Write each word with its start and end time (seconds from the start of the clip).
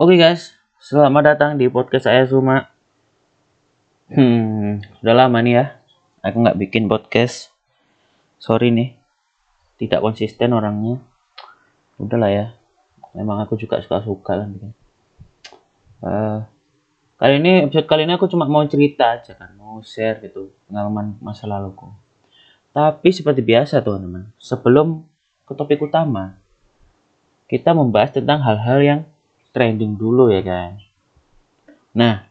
Oke 0.00 0.16
guys, 0.16 0.56
selamat 0.80 1.36
datang 1.36 1.50
di 1.60 1.68
podcast 1.68 2.08
saya 2.08 2.24
Suma. 2.24 2.72
Hmm, 4.08 4.80
udah 5.04 5.12
lama 5.12 5.44
nih 5.44 5.60
ya, 5.60 5.76
aku 6.24 6.40
nggak 6.40 6.56
bikin 6.56 6.88
podcast. 6.88 7.52
Sorry 8.40 8.72
nih, 8.72 8.96
tidak 9.76 10.00
konsisten 10.00 10.56
orangnya. 10.56 11.04
Udahlah 12.00 12.32
ya, 12.32 12.46
memang 13.12 13.44
aku 13.44 13.60
juga 13.60 13.76
suka-suka 13.84 14.40
kan. 14.40 14.48
Uh, 16.00 16.48
kali 17.20 17.36
ini 17.36 17.68
episode 17.68 17.84
kali 17.84 18.08
ini 18.08 18.16
aku 18.16 18.24
cuma 18.24 18.48
mau 18.48 18.64
cerita 18.64 19.20
aja 19.20 19.36
kan, 19.36 19.52
mau 19.60 19.84
share 19.84 20.16
gitu 20.24 20.48
pengalaman 20.64 21.20
masa 21.20 21.44
laluku. 21.44 21.92
Tapi 22.72 23.12
seperti 23.12 23.44
biasa 23.44 23.84
teman-teman, 23.84 24.32
sebelum 24.40 25.04
ke 25.44 25.52
topik 25.52 25.84
utama, 25.84 26.40
kita 27.52 27.76
membahas 27.76 28.16
tentang 28.16 28.40
hal-hal 28.40 28.80
yang 28.80 29.00
trending 29.50 29.98
dulu 29.98 30.30
ya 30.30 30.42
kan. 30.42 30.78
Nah, 31.94 32.26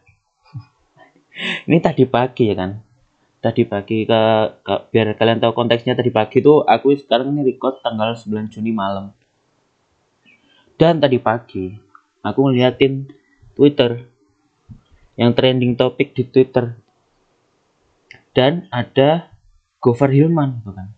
ini 1.68 1.78
tadi 1.80 2.04
pagi 2.08 2.50
ya 2.50 2.56
kan. 2.56 2.80
Tadi 3.40 3.64
pagi 3.64 4.04
ke, 4.04 4.20
ke 4.60 4.74
biar 4.92 5.16
kalian 5.16 5.40
tahu 5.40 5.56
konteksnya 5.56 5.96
tadi 5.96 6.12
pagi 6.12 6.44
tuh 6.44 6.60
aku 6.60 6.92
sekarang 6.92 7.32
ini 7.32 7.56
record 7.56 7.80
tanggal 7.80 8.12
9 8.12 8.52
Juni 8.52 8.68
malam. 8.68 9.16
Dan 10.76 11.00
tadi 11.00 11.16
pagi 11.16 11.72
aku 12.20 12.40
ngeliatin 12.48 13.08
Twitter 13.56 14.04
yang 15.16 15.32
trending 15.32 15.76
topik 15.76 16.12
di 16.12 16.28
Twitter. 16.28 16.76
Dan 18.36 18.68
ada 18.68 19.32
Gofar 19.80 20.12
Hilman 20.12 20.60
gitu 20.60 20.72
kan. 20.76 20.88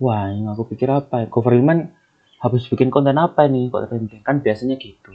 Wah, 0.00 0.32
yang 0.32 0.48
aku 0.48 0.72
pikir 0.72 0.88
apa 0.88 1.24
ya? 1.24 1.26
Gofar 1.28 1.52
Hilman 1.56 1.92
habis 2.38 2.70
bikin 2.70 2.88
konten 2.88 3.18
apa 3.18 3.50
nih 3.50 3.70
kok 3.70 3.90
trending? 3.90 4.22
Kan 4.22 4.40
biasanya 4.42 4.78
gitu. 4.78 5.10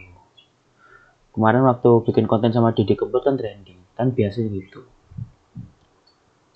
Kemarin 1.33 1.65
waktu 1.65 1.89
bikin 2.05 2.29
konten 2.29 2.53
sama 2.53 2.75
Didi 2.75 2.93
Kempot 2.93 3.23
kan 3.23 3.39
trending. 3.39 3.79
Kan 3.95 4.11
biasanya 4.13 4.51
gitu. 4.53 4.85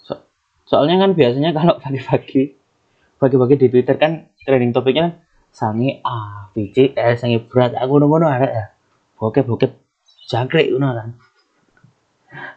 So, 0.04 0.22
soalnya 0.68 1.02
kan 1.02 1.16
biasanya 1.16 1.56
kalau 1.56 1.80
pagi-pagi 1.84 2.54
pagi-pagi 3.18 3.56
di 3.58 3.68
Twitter 3.74 3.96
kan 3.98 4.30
trending 4.46 4.76
topiknya 4.76 5.02
kan 5.10 5.14
sangi 5.50 5.98
A, 6.06 6.52
VC, 6.54 6.94
eh 6.94 7.16
sangi 7.18 7.42
berat. 7.42 7.74
Aku 7.80 7.98
nunggu 7.98 8.22
ada 8.22 8.48
ya. 8.48 8.66
Bokep 9.18 9.50
bokep 9.50 9.72
jangkrik 10.30 10.70
itu 10.70 10.78
kan. 10.78 11.18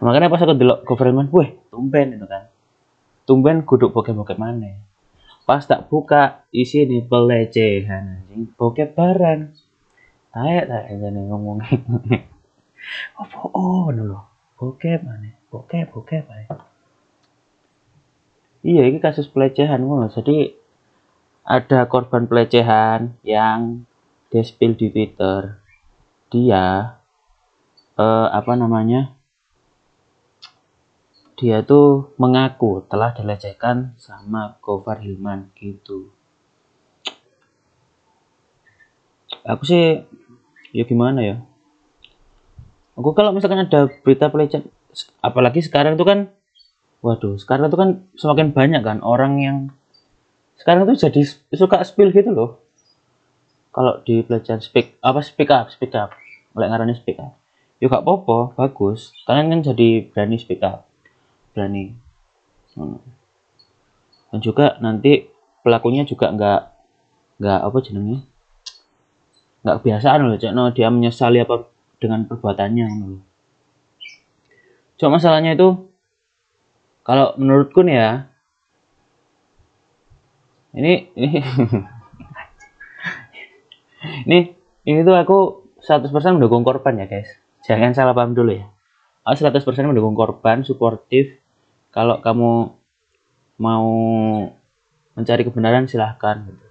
Makanya 0.02 0.28
pas 0.28 0.42
aku 0.42 0.58
delok 0.58 0.84
government 0.84 1.30
weh 1.32 1.56
tumben 1.70 2.18
itu 2.18 2.26
kan. 2.26 2.50
Tumben 3.24 3.62
guduk 3.64 3.94
bokep 3.94 4.12
bokep 4.12 4.36
mana 4.36 4.89
pas 5.50 5.66
tak 5.66 5.90
buka 5.90 6.46
isi 6.54 6.86
ini 6.86 7.02
pelecehan 7.02 8.22
anjing. 8.22 8.54
Bokep 8.54 8.94
barang 8.94 9.50
taek 10.30 10.64
taek 10.70 10.94
nih 10.94 11.22
ngomong. 11.26 11.58
Apa 13.18 13.50
oh 13.50 13.90
dulu 13.90 14.14
bokep 14.62 15.02
mana 15.02 15.34
bokep 15.50 15.90
bokep 15.90 16.22
mana 16.30 16.70
iya 18.62 18.86
ini 18.86 19.02
kasus 19.02 19.26
pelecehan 19.26 19.82
ngono. 19.82 20.06
Jadi 20.06 20.54
ada 21.42 21.90
korban 21.90 22.30
pelecehan 22.30 23.18
yang 23.26 23.82
dia 24.30 24.46
spill 24.46 24.78
di 24.78 24.86
Twitter. 24.94 25.58
Dia 26.30 26.94
eh, 27.98 28.28
apa 28.30 28.54
namanya 28.54 29.18
dia 31.40 31.64
tuh 31.64 32.12
mengaku 32.20 32.84
telah 32.84 33.16
dilecehkan 33.16 33.96
sama 33.96 34.60
Gofar 34.60 35.00
Hilman 35.00 35.48
gitu. 35.56 36.12
Aku 39.48 39.64
sih 39.64 40.04
ya 40.76 40.84
gimana 40.84 41.24
ya? 41.24 41.36
Aku 42.92 43.16
kalau 43.16 43.32
misalkan 43.32 43.64
ada 43.64 43.88
berita 44.04 44.28
pelecehan 44.28 44.68
apalagi 45.24 45.64
sekarang 45.64 45.96
tuh 45.96 46.04
kan 46.04 46.28
waduh, 47.00 47.40
sekarang 47.40 47.72
tuh 47.72 47.80
kan 47.80 48.04
semakin 48.20 48.52
banyak 48.52 48.84
kan 48.84 49.00
orang 49.00 49.40
yang 49.40 49.56
sekarang 50.60 50.84
tuh 50.84 51.00
jadi 51.00 51.24
suka 51.56 51.80
spill 51.88 52.12
gitu 52.12 52.36
loh. 52.36 52.60
Kalau 53.72 54.04
di 54.04 54.20
pelecehan 54.20 54.60
speak 54.60 55.00
apa 55.00 55.24
speak 55.24 55.48
up, 55.48 55.72
speak 55.72 55.96
up. 55.96 56.12
Mulai 56.52 56.68
ngarani 56.68 57.00
speak 57.00 57.16
up. 57.16 57.32
Yuk 57.80 57.88
gak 57.88 58.04
popo, 58.04 58.52
bagus. 58.60 59.16
Kalian 59.24 59.48
kan 59.48 59.72
jadi 59.72 60.04
berani 60.12 60.36
speak 60.36 60.60
up 60.60 60.89
berani. 61.52 61.94
Dan 64.30 64.38
juga 64.42 64.78
nanti 64.78 65.26
pelakunya 65.66 66.06
juga 66.06 66.30
nggak 66.30 66.60
nggak 67.40 67.60
apa 67.66 67.78
jenengnya? 67.82 68.20
Nggak 69.60 69.76
kebiasaan 69.82 70.24
loh 70.24 70.38
cek 70.40 70.52
no 70.56 70.72
dia 70.72 70.88
menyesali 70.88 71.42
apa 71.42 71.68
dengan 72.00 72.24
perbuatannya 72.24 72.86
loh 72.88 73.20
cuma 75.00 75.16
masalahnya 75.16 75.56
itu 75.56 75.88
kalau 77.08 77.32
menurutku 77.40 77.80
nih 77.80 77.96
ya 77.96 78.10
ini 80.76 81.08
ini 81.16 81.40
ini 84.28 84.38
ini 84.84 85.00
tuh 85.00 85.16
aku 85.16 85.38
100% 85.80 86.12
mendukung 86.36 86.60
korban 86.60 87.00
ya 87.00 87.08
guys. 87.08 87.32
Jangan 87.64 87.96
salah 87.96 88.12
paham 88.12 88.36
dulu 88.36 88.52
ya 88.52 88.68
100% 89.24 89.62
mendukung 89.84 90.16
korban 90.16 90.64
suportif 90.64 91.36
kalau 91.92 92.22
kamu 92.24 92.72
mau 93.60 93.88
mencari 95.12 95.42
kebenaran 95.44 95.84
silahkan 95.84 96.40
gitu. 96.48 96.66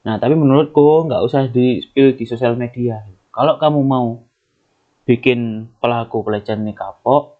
Nah, 0.00 0.16
tapi 0.16 0.32
menurutku 0.36 1.08
nggak 1.08 1.22
usah 1.24 1.48
di 1.48 1.80
spill 1.84 2.16
di 2.16 2.24
sosial 2.24 2.56
media. 2.56 3.04
Kalau 3.32 3.60
kamu 3.60 3.80
mau 3.84 4.20
bikin 5.04 5.70
pelaku 5.80 6.24
pelecehan 6.24 6.64
ini 6.64 6.72
kapok, 6.72 7.36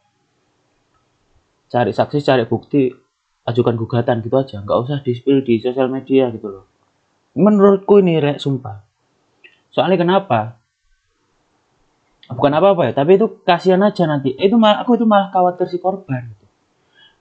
cari 1.73 1.93
saksi, 1.93 2.19
cari 2.21 2.45
bukti, 2.45 2.93
ajukan 3.49 3.75
gugatan 3.81 4.21
gitu 4.21 4.37
aja. 4.37 4.61
Nggak 4.61 4.79
usah 4.87 4.99
di 5.01 5.13
spill 5.17 5.41
di 5.41 5.61
sosial 5.61 5.89
media 5.89 6.29
gitu 6.33 6.49
loh. 6.53 6.65
Menurutku 7.37 8.01
ini 8.05 8.21
rek 8.21 8.43
sumpah. 8.43 8.85
Soalnya 9.73 9.97
kenapa? 10.03 10.60
Bukan 12.37 12.53
apa-apa 12.57 12.91
ya 12.91 12.93
tapi 12.95 13.19
itu 13.19 13.27
kasihan 13.43 13.83
aja 13.83 14.07
nanti. 14.07 14.35
Itu 14.39 14.57
malah 14.57 14.83
aku 14.85 14.99
itu 14.99 15.07
malah 15.07 15.31
khawatir 15.35 15.67
si 15.67 15.79
korban. 15.83 16.31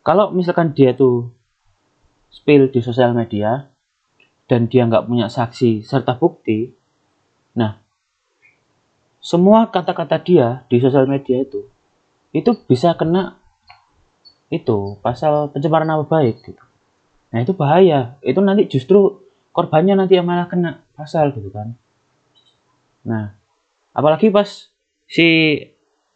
Kalau 0.06 0.31
misalkan 0.31 0.74
dia 0.74 0.96
tuh 0.96 1.30
spill 2.30 2.70
di 2.70 2.80
sosial 2.80 3.12
media 3.14 3.69
dan 4.50 4.66
dia 4.69 4.86
nggak 4.86 5.06
punya 5.06 5.30
saksi 5.30 5.86
serta 5.86 6.18
bukti 6.18 6.74
nah 7.58 7.81
semua 9.19 9.68
kata-kata 9.68 10.22
dia 10.22 10.48
di 10.69 10.78
sosial 10.78 11.09
media 11.09 11.42
itu 11.42 11.68
itu 12.34 12.53
bisa 12.69 12.94
kena 12.94 13.42
itu 14.50 14.98
pasal 15.06 15.53
pencemaran 15.53 15.86
nama 15.86 16.06
baik 16.06 16.42
gitu. 16.42 16.64
Nah 17.30 17.40
itu 17.46 17.53
bahaya. 17.53 18.18
Itu 18.25 18.42
nanti 18.42 18.66
justru 18.66 19.22
korbannya 19.53 19.94
nanti 19.94 20.18
yang 20.18 20.25
malah 20.25 20.50
kena 20.50 20.81
pasal 20.98 21.30
gitu 21.38 21.53
kan. 21.53 21.78
Nah 23.06 23.38
apalagi 23.94 24.34
pas 24.34 24.69
si 25.09 25.58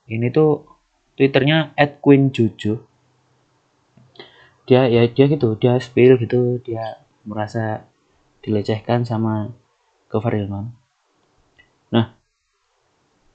ini 0.05 0.29
tuh 0.29 0.69
twitternya 1.17 1.73
@queenjuju 1.99 2.73
dia 4.69 4.87
ya 4.87 5.03
dia 5.09 5.25
gitu 5.27 5.57
dia 5.57 5.75
spill 5.81 6.15
gitu 6.21 6.61
dia 6.63 7.03
merasa 7.27 7.83
dilecehkan 8.45 9.03
sama 9.03 9.51
Gofar 10.07 10.37
Hilman. 10.37 10.71
Nah 11.89 12.13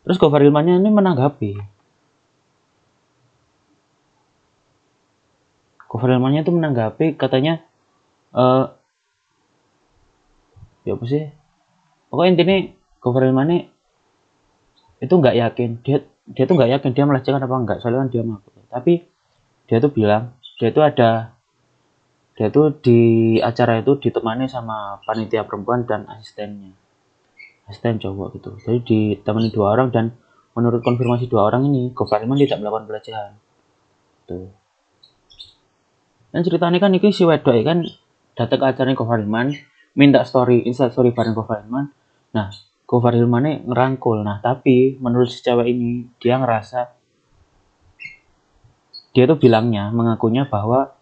terus 0.07 0.17
Gofar 0.17 0.41
Hilmannya 0.41 0.79
ini 0.79 0.89
menanggapi. 0.89 1.53
Gofar 5.89 6.15
Hilmannya 6.15 6.47
itu 6.47 6.53
menanggapi 6.55 7.19
katanya 7.19 7.61
eh 8.33 8.67
ya 10.87 10.97
apa 10.97 11.05
sih? 11.05 11.29
Pokoknya 12.09 12.31
intinya 12.33 12.57
Gofar 13.05 13.29
Hilman 13.29 13.49
ini 13.53 13.59
itu 14.99 15.15
nggak 15.15 15.37
yakin. 15.37 15.71
Dia 15.83 16.03
dia 16.29 16.45
tuh 16.45 16.55
nggak 16.61 16.71
yakin 16.79 16.91
dia 16.93 17.05
melecehkan 17.09 17.41
apa 17.41 17.57
enggak 17.57 17.79
soalnya 17.81 18.05
kan 18.05 18.09
dia 18.13 18.21
mengaku 18.21 18.53
tapi 18.69 19.09
dia 19.65 19.81
tuh 19.81 19.89
bilang 19.89 20.37
dia 20.61 20.69
tuh 20.69 20.85
ada 20.85 21.33
dia 22.37 22.49
tuh 22.53 22.71
di 22.71 23.01
acara 23.43 23.83
itu 23.83 23.99
ditemani 23.99 24.47
sama 24.47 25.03
panitia 25.03 25.43
perempuan 25.43 25.83
dan 25.89 26.07
asistennya. 26.07 26.71
Asisten 27.67 27.99
cowok 27.99 28.39
gitu. 28.39 28.51
Jadi 28.63 28.79
ditemani 28.87 29.51
dua 29.51 29.75
orang 29.75 29.91
dan 29.91 30.15
menurut 30.55 30.81
konfirmasi 30.87 31.27
dua 31.27 31.51
orang 31.51 31.67
ini 31.67 31.91
Gofariman 31.91 32.39
tidak 32.39 32.63
melakukan 32.63 32.87
pelecehan. 32.87 33.33
Tuh. 34.31 34.55
Dan 36.31 36.41
ceritanya 36.47 36.79
kan 36.79 36.95
ini 36.95 37.11
si 37.11 37.27
wedok 37.27 37.59
kan 37.67 37.83
datang 38.39 38.59
ke 38.63 38.67
acaranya 38.71 38.95
Gofariman 38.95 39.51
minta 39.99 40.23
story 40.23 40.63
insta 40.63 40.95
story 40.95 41.11
bareng 41.11 41.35
Gofariman 41.35 41.91
nah 42.31 42.55
Gofar 42.89 43.13
ngerangkul. 43.13 44.25
Nah, 44.25 44.41
tapi 44.41 44.97
menurut 44.97 45.29
si 45.29 45.45
cewek 45.45 45.69
ini, 45.69 46.09
dia 46.17 46.41
ngerasa 46.41 46.97
dia 49.13 49.25
tuh 49.29 49.37
bilangnya, 49.37 49.93
mengakunya 49.93 50.49
bahwa 50.49 50.97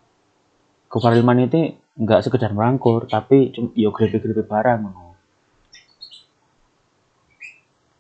Gofar 0.91 1.15
itu 1.15 1.79
nggak 1.95 2.27
sekedar 2.27 2.51
merangkul, 2.51 3.07
tapi 3.07 3.55
cuma 3.55 3.71
yo 3.79 3.95
grepe-grepe 3.95 4.43
barang. 4.43 5.07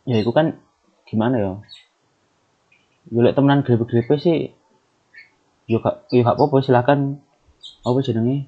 ya 0.07 0.23
itu 0.23 0.31
kan 0.31 0.55
gimana 1.05 1.37
ya 1.37 1.53
yo 3.11 3.21
lek 3.27 3.35
temenan 3.35 3.67
grepe-grepe 3.67 4.15
sih 4.23 4.55
yo 5.67 5.83
gak 5.83 6.07
yo 6.15 6.23
gak 6.23 6.39
apa-apa 6.39 6.63
silakan 6.63 7.19
apa 7.83 7.99
jenenge 8.07 8.47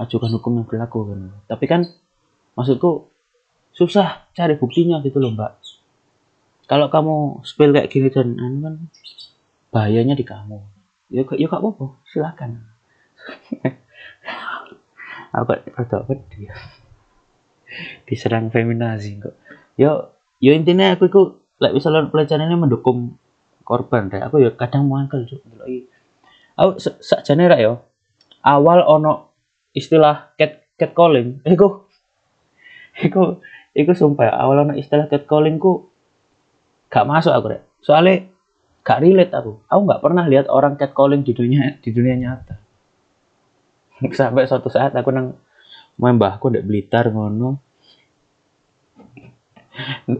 ajukan 0.00 0.32
hukum 0.40 0.52
yang 0.56 0.66
berlaku 0.66 1.12
kan 1.12 1.20
tapi 1.44 1.64
kan 1.68 1.80
maksudku 2.56 3.09
susah 3.80 4.28
cari 4.36 4.60
buktinya 4.60 5.00
gitu 5.00 5.16
loh 5.16 5.32
mbak. 5.32 5.56
Kalau 6.68 6.92
kamu 6.92 7.40
spill 7.48 7.72
kayak 7.72 7.88
gini 7.88 8.12
dan 8.12 8.36
anu 8.36 8.58
kan 8.60 8.74
bahayanya 9.72 10.12
di 10.12 10.22
kamu. 10.28 10.60
Ya 11.08 11.24
ya 11.24 11.46
gak 11.48 11.64
apa-apa 11.64 11.96
silakan. 12.12 12.68
Aku 15.34 15.50
rada 15.56 15.98
dia 16.28 16.54
diserang 18.04 18.52
feminazi 18.52 19.16
kok. 19.16 19.34
Yo 19.80 20.12
yo 20.44 20.52
intinya 20.52 20.92
aku 20.92 21.08
itu 21.08 21.22
like 21.60 21.72
misalnya 21.72 22.12
pelecehan 22.12 22.44
ini 22.44 22.56
mendukung 22.56 23.16
korban 23.70 24.10
deh 24.10 24.18
aku 24.18 24.42
ya 24.42 24.50
kadang 24.56 24.90
mangkel 24.90 25.22
juga 25.28 25.46
aku 26.58 26.70
sakjane 26.80 27.46
ra 27.46 27.60
yo 27.62 27.84
awal 28.42 28.82
ono 28.82 29.30
istilah 29.76 30.34
cat 30.34 30.66
cat 30.74 30.90
calling 30.96 31.38
iku 31.46 31.86
iku 33.06 33.38
iku 33.74 33.92
sumpah 33.94 34.34
awal 34.34 34.66
ono 34.66 34.74
istilah 34.74 35.06
cat 35.06 35.26
calling 35.30 35.62
ku 35.62 35.90
gak 36.90 37.06
masuk 37.06 37.30
aku 37.30 37.46
rek. 37.54 37.62
Soalnya 37.82 38.26
gak 38.82 39.00
relate 39.02 39.32
aku. 39.34 39.62
Aku 39.70 39.80
gak 39.86 40.02
pernah 40.02 40.24
lihat 40.26 40.50
orang 40.50 40.74
cat 40.74 40.90
calling 40.90 41.22
di 41.22 41.32
dunia 41.32 41.78
di 41.78 41.90
dunia 41.94 42.14
nyata. 42.18 42.56
Sampai 44.18 44.50
suatu 44.50 44.68
saat 44.72 44.94
aku 44.96 45.10
nang 45.14 45.38
mbahku 46.00 46.50
ndek 46.50 46.66
Blitar 46.66 47.14
ngono. 47.14 47.62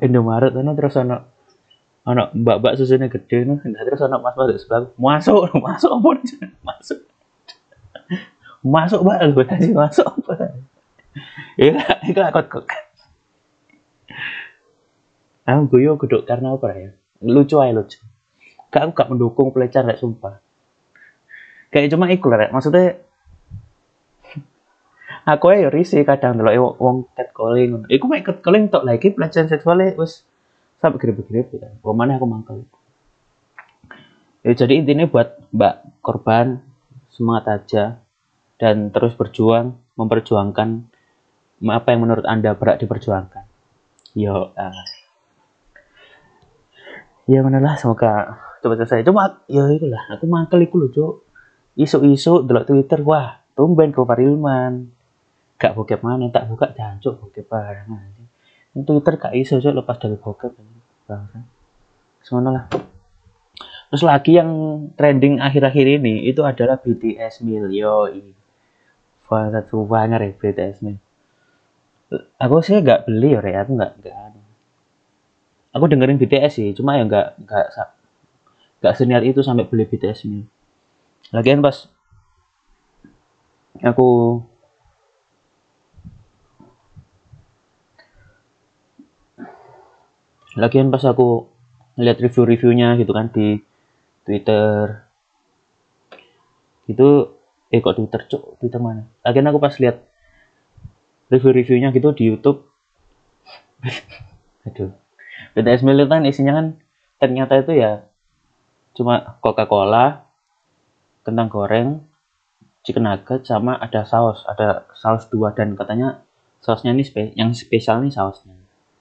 Indomaret 0.00 0.54
ngono 0.54 0.72
terus 0.78 0.94
ono 0.94 1.16
ono 2.06 2.32
mbak-mbak 2.32 2.78
susunya 2.78 3.10
gede 3.10 3.50
ngono. 3.50 3.66
Terus 3.66 4.00
ono 4.06 4.16
mas-mas 4.22 4.62
sebelah 4.62 4.94
masuk 4.94 5.50
masuk 5.66 5.90
apa 5.90 6.08
masuk. 6.68 6.98
Masuk 8.62 9.00
mbak. 9.02 9.18
Lu 9.34 9.42
masuk 9.74 10.06
apa 10.06 10.54
ya 11.58 11.74
itu 12.06 12.20
aku 12.20 12.64
aku 15.44 15.62
guyo 15.76 15.96
guduk 15.96 16.24
karena 16.28 16.56
apa 16.56 16.68
ya 16.76 16.90
lucu 17.24 17.56
aja 17.60 17.72
lucu. 17.76 18.00
Gak 18.70 18.82
aku 18.86 18.90
gak 18.94 19.08
mendukung 19.10 19.50
pelecehan 19.50 19.90
rek 19.90 20.00
sumpah. 20.00 20.38
Kayak 21.70 21.92
cuma 21.94 22.08
ikut 22.10 22.30
rek 22.30 22.50
maksudnya 22.54 22.98
aku 25.32 25.44
ya 25.52 25.68
risih 25.68 26.02
kadang 26.06 26.40
dulu. 26.40 26.76
Wong 26.78 26.96
calling 27.36 27.86
iku 27.92 28.04
mek 28.08 28.24
calling 28.40 28.72
tok 28.72 28.86
lagi 28.86 29.12
pelecehan 29.12 29.50
seksualnya 29.50 29.96
wis 29.98 30.24
sampai 30.80 30.96
gede-gede 30.96 31.60
kan 31.60 31.72
mana 31.92 32.16
aku 32.16 32.26
mangkel. 32.26 32.64
Ya 34.40 34.56
jadi 34.56 34.80
intinya 34.80 35.04
buat 35.04 35.36
mbak 35.52 36.00
korban 36.00 36.64
semangat 37.12 37.44
aja 37.60 37.84
dan 38.56 38.88
terus 38.88 39.12
berjuang 39.12 39.76
memperjuangkan 40.00 40.88
apa 41.60 41.88
yang 41.92 42.00
menurut 42.08 42.24
anda 42.24 42.56
berat 42.56 42.80
diperjuangkan. 42.80 43.44
Yo 44.16 44.56
uh, 44.56 44.84
ya 47.28 47.40
mana 47.44 47.60
lah 47.60 47.74
semoga 47.76 48.40
coba 48.60 48.76
selesai. 48.76 49.04
Cuma 49.04 49.44
ya 49.48 49.64
itulah. 49.72 50.04
Aku 50.14 50.28
mangkel 50.28 50.64
iku 50.64 50.88
cok 50.88 51.14
isu-isu 51.80 52.44
delok 52.44 52.66
twitter 52.68 53.00
wah 53.06 53.40
tumben 53.54 53.94
kau 53.94 54.04
Farilman 54.04 54.90
gak 55.60 55.76
bokep 55.76 56.00
mana 56.00 56.28
tak 56.32 56.48
buka 56.48 56.72
jancuk 56.72 57.20
bokep 57.20 57.46
barang 57.46 57.88
aja 57.88 58.24
Twitter 58.70 59.14
gak 59.20 59.34
iso 59.36 59.60
cok 59.60 59.74
lepas 59.82 59.96
dari 60.00 60.16
bokep. 60.16 60.52
Semuanya 62.24 62.50
lah 62.50 62.64
terus 63.90 64.06
lagi 64.06 64.38
yang 64.38 64.50
trending 64.94 65.42
akhir-akhir 65.42 65.98
ini 65.98 66.22
itu 66.30 66.46
adalah 66.46 66.78
BTS 66.78 67.42
Mil 67.42 67.74
yoi. 67.74 68.38
Satu 69.26 69.82
banyak 69.86 70.18
ya 70.22 70.30
BTS 70.30 70.86
Mil. 70.86 70.98
Aku 72.38 72.62
sih 72.62 72.78
gak 72.82 73.10
beli 73.10 73.34
ya 73.34 73.42
aku 73.66 73.74
gak 73.74 73.98
gak 73.98 74.14
aku 75.70 75.84
dengerin 75.86 76.18
BTS 76.18 76.52
sih 76.58 76.68
cuma 76.74 76.98
ya 76.98 77.04
gak 77.06 77.38
gak 77.46 77.66
gak 78.82 78.94
seniat 78.98 79.22
itu 79.22 79.40
sampai 79.44 79.66
beli 79.66 79.86
BTS 79.86 80.26
Mil 80.26 80.46
lagian 81.30 81.62
pas 81.62 81.86
aku 83.80 84.42
lagian 90.58 90.90
pas 90.90 91.02
aku 91.06 91.46
lihat 92.00 92.18
review-reviewnya 92.18 92.98
gitu 92.98 93.12
kan 93.14 93.30
di 93.30 93.60
Twitter. 94.26 95.06
Itu 96.90 97.38
eh 97.70 97.78
kok 97.78 97.94
Twitter 97.94 98.20
cok 98.26 98.58
Twitter 98.58 98.80
mana? 98.82 99.06
Lagian 99.22 99.46
aku 99.46 99.62
pas 99.62 99.74
lihat 99.78 100.02
review-reviewnya 101.30 101.94
gitu 101.94 102.10
di 102.16 102.24
YouTube. 102.26 102.66
Aduh 104.66 104.90
BTS 105.60 105.84
Militan 105.84 106.24
isinya 106.24 106.56
kan 106.56 106.66
ternyata 107.20 107.60
itu 107.60 107.76
ya 107.76 108.08
cuma 108.96 109.36
Coca-Cola 109.44 110.24
kentang 111.20 111.52
goreng 111.52 111.88
chicken 112.80 113.04
nugget 113.04 113.44
sama 113.44 113.76
ada 113.76 114.08
saus 114.08 114.40
ada 114.48 114.88
saus 114.96 115.28
dua 115.28 115.52
dan 115.52 115.76
katanya 115.76 116.24
sausnya 116.60 116.92
ini 116.92 117.02
spe 117.04 117.32
yang 117.34 117.56
spesial 117.56 118.04
nih 118.04 118.12
sausnya. 118.12 118.56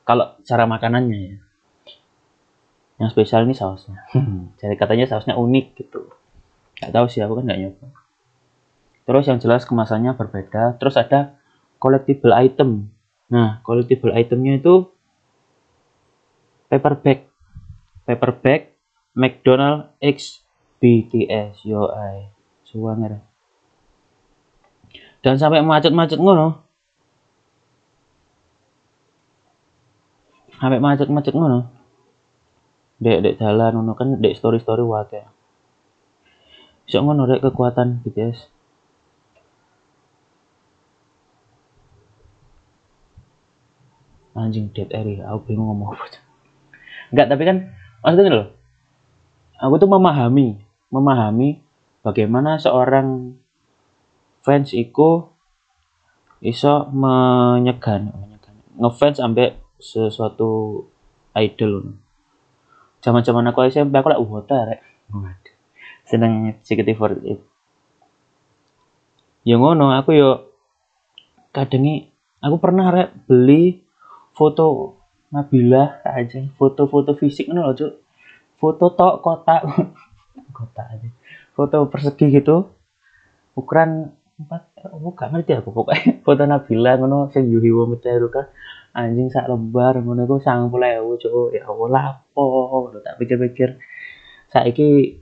Kalau 0.08 0.40
cara 0.42 0.66
makanannya 0.66 1.20
ya. 1.20 1.38
Yang 3.00 3.10
spesial 3.16 3.46
ini 3.48 3.56
sausnya. 3.56 4.04
Jadi 4.60 4.76
katanya 4.76 5.06
sausnya 5.08 5.36
unik 5.38 5.66
gitu. 5.78 6.10
Nggak 6.80 6.92
tahu 6.96 7.06
sih 7.12 7.22
aku 7.24 7.40
kan 7.40 7.44
nggak 7.48 7.60
nyoba. 7.60 7.88
Terus 9.06 9.24
yang 9.28 9.40
jelas 9.40 9.64
kemasannya 9.68 10.16
berbeda. 10.16 10.80
Terus 10.82 10.96
ada 10.98 11.40
collectible 11.78 12.34
item. 12.36 12.90
Nah 13.30 13.62
collectible 13.64 14.16
itemnya 14.16 14.60
itu 14.60 14.90
paper 16.70 16.94
bag. 17.02 17.20
Paper 18.06 18.32
bag 18.42 18.62
McDonald 19.18 19.94
X 20.00 20.46
BTS 20.80 21.68
yo 21.68 21.92
ai 21.92 22.32
suwanger 22.64 23.20
dan 25.20 25.36
sampai 25.36 25.60
macet-macet 25.60 26.20
ngono. 26.20 26.64
Sampai 30.60 30.80
macet-macet 30.80 31.36
ngono. 31.36 31.68
Dek 33.00 33.20
dek 33.24 33.36
jalan 33.40 33.80
ngono 33.80 33.92
kan 33.96 34.16
dek 34.20 34.36
story 34.36 34.64
story 34.64 34.84
wae. 34.84 35.24
Bisa 36.88 37.04
ngono 37.04 37.28
dek 37.28 37.44
kekuatan 37.44 38.04
BTS 38.04 38.60
anjing 44.40 44.72
dead 44.72 44.88
air 44.96 45.20
aku 45.28 45.52
bingung 45.52 45.68
ngomong 45.68 46.00
apa 46.00 46.29
enggak 47.12 47.28
tapi 47.30 47.44
kan 47.46 47.58
maksudnya 48.02 48.32
loh. 48.32 48.48
Aku 49.60 49.76
tuh 49.76 49.92
memahami 49.92 50.56
memahami 50.90 51.60
bagaimana 52.02 52.58
seorang 52.58 53.36
fans 54.42 54.72
iku 54.72 55.30
iso 56.40 56.88
menyegan, 56.96 58.16
menyegan 58.16 58.56
ngefans 58.80 59.20
sampai 59.20 59.60
sesuatu 59.80 60.84
idol 61.36 62.00
zaman 63.04 63.24
zaman 63.24 63.48
aku 63.52 63.68
SMP 63.68 63.96
aku 64.00 64.12
lah 64.12 64.20
uhota 64.20 64.68
rek. 64.68 64.82
Waduh. 65.12 65.56
Seneng 66.08 66.58
CKT48 66.64 67.50
ya 69.48 69.56
ngono 69.56 69.96
aku 69.96 70.14
yo 70.14 70.52
kadengi 71.56 72.12
aku 72.44 72.56
pernah 72.60 72.92
rek 72.92 73.10
beli 73.26 73.82
foto 74.36 74.99
Nabila 75.30 76.02
aja 76.02 76.42
foto-foto 76.58 77.14
fisik 77.14 77.54
loh 77.54 77.74
cuk. 77.78 78.02
Foto 78.58 78.86
tok 78.98 79.22
kotak. 79.22 79.62
Kotak 80.58 80.88
aja. 80.98 81.10
Foto 81.54 81.86
persegi 81.86 82.34
gitu. 82.34 82.66
Ukuran 83.54 84.10
empat 84.40 84.72
oh, 84.90 85.12
gak 85.14 85.30
ngerti 85.36 85.54
aku 85.62 85.70
pokoknya. 85.70 86.20
Foto 86.26 86.44
Nabila 86.50 86.98
ngono 86.98 87.30
sing 87.30 87.46
yuhi 87.48 87.70
wa 87.70 87.86
kan 88.34 88.50
anjing 88.98 89.30
sak 89.30 89.46
lembar 89.46 90.02
ngono 90.02 90.26
iku 90.26 90.42
90.000 90.42 91.22
cuk. 91.22 91.48
Ya 91.54 91.64
Allah 91.70 92.04
apa? 92.26 92.44
Tak 93.06 93.16
pikir-pikir. 93.22 93.78
Saiki 94.50 95.22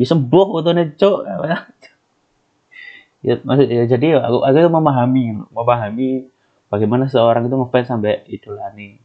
bisa 0.00 0.16
sembuh 0.16 0.46
fotone 0.48 0.96
cuk. 0.96 1.18
Ya 3.22 3.38
maksud 3.38 3.70
ya 3.70 3.86
jadi 3.86 4.18
aku 4.18 4.42
aku 4.42 4.66
memahami 4.66 5.46
memahami 5.54 6.26
bagaimana 6.66 7.06
seorang 7.06 7.46
itu 7.46 7.54
ngefans 7.54 7.86
sampai 7.86 8.26
idolani 8.26 8.98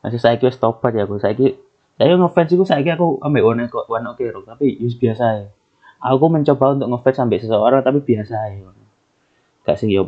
masih 0.00 0.20
saya 0.20 0.36
kira 0.40 0.52
stop 0.52 0.80
ya 0.90 1.04
aku 1.04 1.20
saya 1.20 1.36
saya 2.00 2.16
ngefans 2.16 2.50
itu 2.56 2.64
saya 2.64 2.84
aku 2.96 3.20
ambil 3.20 3.52
one 3.52 3.68
kok 3.68 3.84
one 3.88 4.06
oke 4.08 4.24
tapi 4.48 4.76
yus 4.80 4.96
biasa 4.96 5.24
ya 5.44 5.46
aku 6.00 6.24
mencoba 6.32 6.76
untuk 6.76 6.88
ngefans 6.88 7.16
sampai 7.20 7.38
seseorang 7.40 7.80
tapi 7.84 8.00
biasa 8.00 8.36
ya 8.56 8.68
gak 9.64 9.76
sing 9.76 9.92
yo 9.92 10.04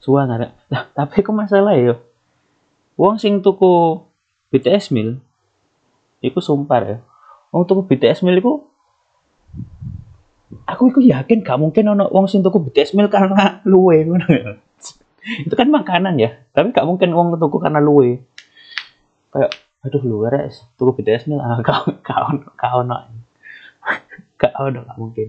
suang 0.00 0.32
ada. 0.32 0.56
Nah, 0.72 0.88
tapi 0.90 1.20
kok 1.20 1.36
masalah 1.36 1.76
ya? 1.76 1.94
Wong 2.96 3.20
sing 3.20 3.44
tuku 3.44 4.00
BTS 4.48 4.90
mil 4.90 5.20
iku 6.24 6.40
sumpah 6.40 6.80
ya. 6.80 6.96
Wong 7.52 7.68
tuku 7.68 7.84
BTS 7.84 8.24
mil 8.24 8.36
iku 8.40 8.64
aku 10.64 10.90
iku 10.90 11.00
yakin 11.04 11.44
gak 11.44 11.60
mungkin 11.60 11.92
ono 11.92 12.08
wong 12.08 12.26
sing 12.26 12.40
tuku 12.40 12.58
BTS 12.58 12.96
mil 12.96 13.12
karena 13.12 13.60
luwe 13.68 14.08
ngono 14.08 14.26
ya. 14.32 14.56
Itu 15.24 15.54
kan 15.54 15.68
makanan 15.68 16.16
ya. 16.16 16.40
Tapi 16.56 16.72
gak 16.72 16.88
mungkin 16.88 17.12
wong 17.12 17.36
tuku 17.36 17.60
karena 17.60 17.80
luwe. 17.80 18.24
Kayak 19.30 19.52
aduh 19.80 20.02
lu 20.04 20.28
res 20.28 20.60
tuku 20.76 21.00
BTS 21.00 21.28
mil 21.32 21.40
ah 21.44 21.60
kau 21.60 21.88
kau 22.00 22.26
kau 22.56 22.76
ono. 22.84 22.96
Gak 24.40 24.54
ono 24.56 24.80
gak 24.88 24.98
mungkin. 24.98 25.28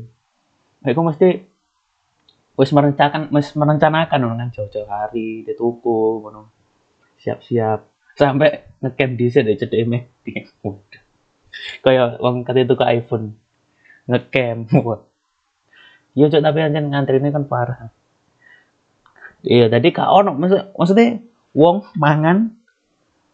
Aku 0.82 1.02
mesti 1.06 1.46
wis 2.58 2.72
merencanakan 2.74 3.32
wis 3.32 3.54
merencanakan 3.56 4.20
kan 4.38 4.50
jauh-jauh 4.52 4.90
hari 4.90 5.44
di 5.46 5.54
tuku 5.54 6.24
siap-siap. 7.22 7.88
Sampai 8.18 8.76
ngecamp 8.84 9.14
di 9.16 9.26
sini 9.32 9.56
cedek 9.56 9.88
me 9.88 10.00
kayak 11.84 12.20
wong 12.20 12.44
kata 12.44 12.64
itu 12.64 12.76
ke 12.76 12.86
iPhone 12.88 13.36
ngecamp. 14.08 14.72
Iya 16.12 16.28
cok 16.28 16.44
tapi 16.44 16.60
anjir 16.60 16.84
ngantri 16.84 17.24
ini 17.24 17.32
kan 17.32 17.48
parah 17.48 17.88
iya 19.46 19.66
tadi 19.68 19.90
kak 19.94 20.10
ono. 20.10 20.34
Maksud 20.38 20.78
maksudnya 20.78 21.22
wong 21.52 21.86
mangan 21.98 22.62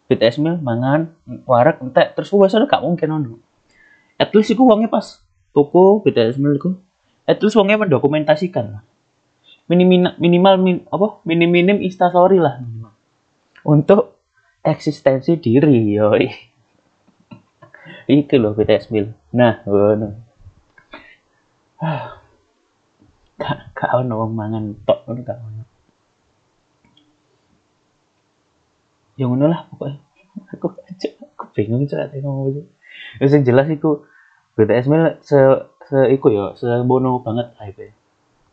BTS 0.08 0.40
mil 0.40 0.56
mangan 0.58 1.12
warak 1.44 1.84
entek 1.84 2.16
terus 2.16 2.32
wes 2.32 2.56
ada 2.56 2.64
gak 2.64 2.80
mungkin 2.80 3.08
ono. 3.12 3.36
At 4.16 4.32
least 4.32 4.50
iku 4.56 4.64
wongnya 4.64 4.88
pas 4.88 5.20
tuku 5.52 6.00
BTS 6.02 6.40
mil 6.40 6.56
iku. 6.56 6.74
At 7.28 7.44
least 7.44 7.60
wongnya 7.60 7.76
mendokumentasikan 7.76 8.64
lah. 8.72 8.82
Minimal 9.68 10.16
minimal 10.16 10.54
min, 10.56 10.76
apa 10.88 11.20
minim 11.28 11.52
minim 11.52 11.78
instastory 11.84 12.40
lah 12.40 12.56
untuk 13.68 14.16
eksistensi 14.64 15.36
diri 15.36 15.92
yoi. 15.92 16.24
Iki 18.08 18.36
loh 18.40 18.56
BTS 18.56 18.88
mil. 18.88 19.12
Nah 19.36 19.60
ngono. 19.68 20.08
Gak 23.38 23.70
gak 23.76 23.92
ono 24.02 24.24
wong 24.24 24.32
mangan 24.34 24.64
tok 24.82 25.06
ngono 25.06 25.20
gak 25.22 25.38
ono 25.38 25.77
ya 29.18 29.26
ngono 29.26 29.50
lah 29.50 29.66
pokoknya. 29.74 29.98
Aku 30.54 30.66
aku 31.34 31.44
bingung 31.52 31.84
cara 31.90 32.06
ngomong 32.14 32.54
itu 32.54 32.62
wis 33.18 33.34
jelas 33.42 33.66
iku 33.68 34.06
BTS 34.54 34.86
mil 34.86 35.18
se 35.22 35.38
se 35.90 35.98
iku 36.14 36.30
ya 36.30 36.54
bono 36.86 37.20
banget 37.22 37.54
hype 37.58 37.90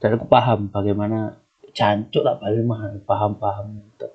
dan 0.01 0.17
aku 0.17 0.25
paham 0.25 0.69
bagaimana 0.73 1.37
cancuk 1.75 2.23
lah 2.25 2.37
bagaimana 2.41 2.97
paham 3.03 3.37
paham 3.37 3.65
gitu 3.83 4.07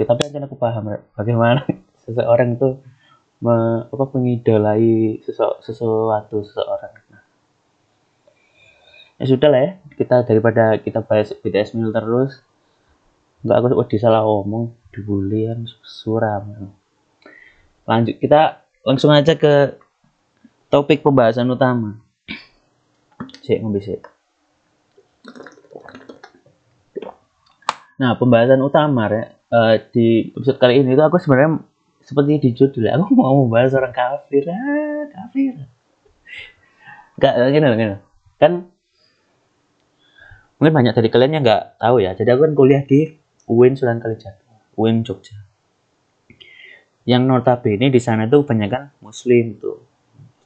ya 0.00 0.04
tapi 0.08 0.26
aja 0.26 0.38
aku 0.42 0.56
paham 0.58 0.98
bagaimana 1.14 1.62
seseorang 2.02 2.58
itu 2.58 2.82
me, 3.42 3.54
apa 3.90 4.04
mengidolai 4.14 5.18
sesu, 5.26 5.58
sesuatu 5.66 6.46
seseorang. 6.46 6.94
Ya 9.18 9.24
sudah 9.26 9.48
lah 9.50 9.60
ya 9.60 9.70
kita 9.98 10.26
daripada 10.26 10.78
kita 10.78 11.02
bahas 11.02 11.34
BTS 11.34 11.74
mil 11.78 11.90
terus 11.90 12.42
nggak 13.42 13.58
aku 13.58 13.66
udah 13.74 13.98
salah 13.98 14.22
omong 14.22 14.74
dibully 14.92 15.48
kan 15.48 15.66
suram 15.82 16.72
lanjut 17.88 18.16
kita 18.20 18.62
langsung 18.86 19.10
aja 19.10 19.34
ke 19.34 19.80
topik 20.70 21.02
pembahasan 21.02 21.50
utama 21.50 21.98
sih 23.42 23.58
ngombe 23.58 23.82
sih 23.82 23.98
Nah, 28.02 28.18
pembahasan 28.18 28.58
utama 28.58 29.06
ya 29.06 29.30
uh, 29.54 29.78
di 29.94 30.34
episode 30.34 30.58
kali 30.58 30.82
ini 30.82 30.98
itu 30.98 31.02
aku 31.06 31.22
sebenarnya 31.22 31.62
seperti 32.02 32.42
di 32.42 32.50
judul 32.50 32.90
aku 32.90 33.14
mau 33.18 33.46
membahas 33.46 33.78
orang 33.78 33.94
kafir, 33.94 34.42
ah, 34.50 35.06
kafir. 35.06 35.54
Gak 37.22 37.34
gini, 37.54 37.66
gini. 37.78 37.96
Kan 38.42 38.66
mungkin 40.58 40.74
banyak 40.74 40.98
dari 40.98 41.08
kalian 41.14 41.38
yang 41.38 41.44
nggak 41.46 41.78
tahu 41.78 42.02
ya. 42.02 42.18
Jadi 42.18 42.28
aku 42.34 42.42
kan 42.50 42.54
kuliah 42.58 42.82
di 42.82 43.14
UIN 43.46 43.78
Sunan 43.78 44.02
Kalijaga, 44.02 44.41
UIN 44.78 45.04
Jogja. 45.04 45.36
Yang 47.02 47.22
notabene 47.26 47.90
di 47.90 48.00
sana 48.00 48.30
tuh 48.30 48.46
banyak 48.46 48.68
kan 48.70 48.94
muslim 49.02 49.58
tuh. 49.58 49.82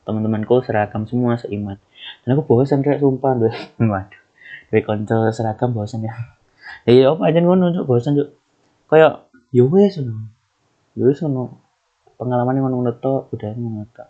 Teman-temanku 0.07 0.63
seragam 0.65 1.05
semua 1.05 1.37
seiman. 1.37 1.77
Dan 2.23 2.39
aku 2.39 2.47
bosan 2.47 2.81
kayak 2.81 3.03
sumpah 3.03 3.33
deh. 3.37 3.55
Waduh. 3.83 4.23
Dari 4.73 4.83
konco 4.83 5.31
seragam 5.31 5.77
bosan 5.77 6.07
ya 6.07 6.15
iya 6.87 7.11
apa 7.11 7.23
aja 7.27 7.43
ngono 7.43 7.75
cuk 7.75 7.85
bosan 7.87 8.15
cuk 8.15 8.29
kayak 8.87 9.27
yo 9.51 9.67
ya 9.67 9.73
wes 9.73 9.99
ngono 9.99 10.31
yo 10.95 11.03
ya 11.03 11.05
wes 11.11 11.19
ngono 11.23 11.43
pengalaman 12.15 12.63
ngono 12.63 12.75
ngono 12.79 12.93
to 13.03 13.15
udah 13.35 13.51
ngono 13.59 13.83
to 13.91 14.07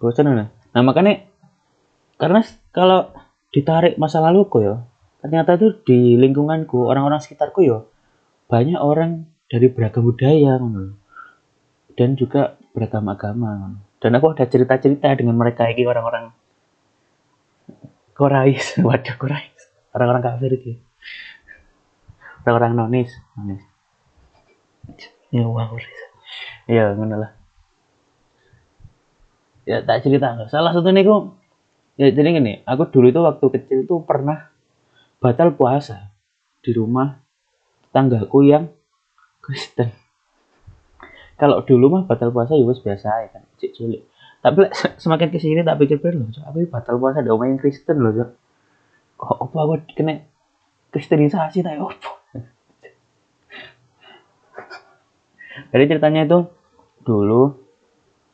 bosan 0.00 0.24
ngono 0.32 0.44
nah 0.48 0.82
makanya 0.82 1.28
karena 2.16 2.40
kalau 2.72 3.12
ditarik 3.52 4.00
masa 4.00 4.24
lalu 4.24 4.48
kok 4.48 4.62
ya 4.64 4.74
ternyata 5.24 5.56
tuh 5.56 5.80
di 5.88 6.20
lingkunganku 6.20 6.84
orang-orang 6.84 7.16
sekitarku 7.16 7.64
ya 7.64 7.80
banyak 8.44 8.76
orang 8.76 9.24
dari 9.48 9.72
beragam 9.72 10.04
budaya 10.04 10.60
dan 11.96 12.12
juga 12.12 12.60
beragam 12.76 13.08
agama 13.08 13.80
dan 14.04 14.20
aku 14.20 14.36
ada 14.36 14.44
cerita-cerita 14.44 15.16
dengan 15.16 15.40
mereka 15.40 15.64
ini 15.64 15.88
orang-orang 15.88 16.28
Korais 18.12 18.76
waduh 18.84 19.16
Korais 19.16 19.56
orang-orang 19.96 20.20
kafir 20.28 20.60
itu 20.60 20.76
orang-orang 22.44 22.76
nonis 22.76 23.08
nonis. 23.40 23.64
Ya 25.32 25.48
uang 25.48 25.80
ya 26.68 26.92
ngono 26.92 27.16
lah. 27.24 27.32
Ya 29.64 29.80
tak 29.80 30.04
cerita 30.04 30.36
salah. 30.52 30.76
Satu 30.76 30.92
nih 30.92 31.08
ya 31.96 32.12
jadi 32.12 32.36
gini 32.36 32.60
aku 32.68 32.92
dulu 32.92 33.08
itu 33.08 33.20
waktu 33.24 33.46
kecil 33.56 33.88
itu 33.88 34.04
pernah 34.04 34.53
batal 35.24 35.56
puasa 35.56 36.12
di 36.60 36.76
rumah 36.76 37.16
tanggaku 37.96 38.44
yang 38.44 38.68
Kristen. 39.40 39.88
Kalau 41.40 41.64
dulu 41.64 41.88
mah 41.88 42.02
batal 42.04 42.28
puasa 42.28 42.52
ya 42.52 42.68
biasa 42.84 43.08
ya 43.24 43.28
kan 43.32 43.42
cik 43.56 43.72
culik 43.72 44.04
tapi 44.44 44.68
semakin 45.00 45.32
ke 45.32 45.40
sini 45.40 45.64
tak 45.64 45.80
pikir 45.80 45.96
pikir 45.96 46.20
loh 46.20 46.28
batal 46.68 47.00
puasa 47.00 47.24
ada 47.24 47.32
yang 47.32 47.56
Kristen 47.56 48.04
loh 48.04 48.12
cok. 48.12 48.30
Kok 49.16 49.38
apa 49.40 49.56
aku 49.64 49.74
kena 49.96 50.20
kristenisasi 50.92 51.64
tak 51.64 51.80
apa 51.80 52.12
jadi 55.72 55.84
ceritanya 55.90 56.22
itu 56.28 56.38
dulu 57.02 57.56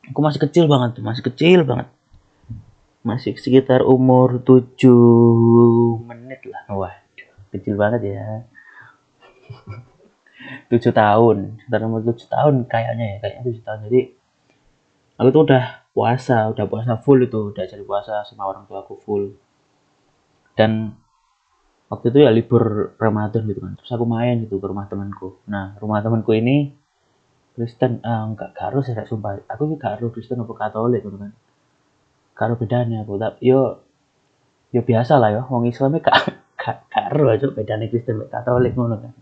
aku 0.09 0.19
masih 0.19 0.41
kecil 0.43 0.65
banget 0.69 0.99
tuh 0.99 1.03
masih 1.05 1.23
kecil 1.25 1.63
banget 1.63 1.87
masih 3.01 3.33
sekitar 3.33 3.81
umur 3.81 4.45
7 4.45 6.05
menit 6.05 6.41
lah. 6.45 6.63
Waduh 6.69 7.33
kecil 7.49 7.73
banget 7.73 8.01
ya. 8.13 8.25
7 10.69 10.93
tahun 10.93 11.37
sekitar 11.61 11.81
umur 11.85 12.01
7 12.05 12.29
tahun 12.29 12.55
kayaknya 12.69 13.05
ya 13.05 13.25
kayaknya 13.25 13.41
7 13.57 13.65
tahun. 13.65 13.79
Jadi 13.89 14.01
aku 15.17 15.27
tuh 15.33 15.41
udah 15.49 15.63
puasa 15.91 16.37
udah 16.53 16.65
puasa 16.69 16.93
full 17.01 17.19
itu 17.25 17.51
udah 17.51 17.65
jadi 17.65 17.83
puasa 17.83 18.21
sama 18.29 18.45
orang 18.45 18.69
tua 18.69 18.85
aku 18.85 19.01
full. 19.01 19.33
Dan 20.53 20.93
waktu 21.89 22.13
itu 22.13 22.19
ya 22.21 22.29
libur 22.29 22.93
Ramadan 23.01 23.49
gitu 23.49 23.65
kan. 23.65 23.73
Terus 23.81 23.91
aku 23.97 24.05
main 24.05 24.45
gitu 24.45 24.61
ke 24.61 24.65
rumah 24.69 24.85
temanku. 24.85 25.41
Nah 25.49 25.73
rumah 25.81 26.05
temanku 26.05 26.37
ini 26.37 26.77
Kristen 27.57 27.99
ah 28.05 28.29
enggak 28.29 28.53
gak 28.53 28.69
harus 28.69 28.93
ya 28.93 29.01
sumpah. 29.09 29.41
Aku 29.49 29.65
juga 29.73 29.97
harus 29.97 30.13
Kristen 30.13 30.37
atau 30.37 30.53
Katolik 30.53 31.01
gitu 31.01 31.17
kan 31.17 31.33
karo 32.41 32.57
bedanya 32.57 33.05
aku. 33.05 33.21
Tapi 33.21 33.45
yo 33.45 33.85
yo 34.73 34.81
biasa 34.81 35.21
lah 35.21 35.29
ya 35.29 35.41
wong 35.45 35.69
Islamnya 35.69 36.01
gak 36.01 36.17
gak 36.57 36.77
karo 36.89 37.29
aja 37.29 37.45
bedanya 37.53 37.85
Kristen 37.85 38.17
dan 38.17 38.33
Katolik 38.33 38.73
ngono 38.73 38.97
kan. 38.97 39.13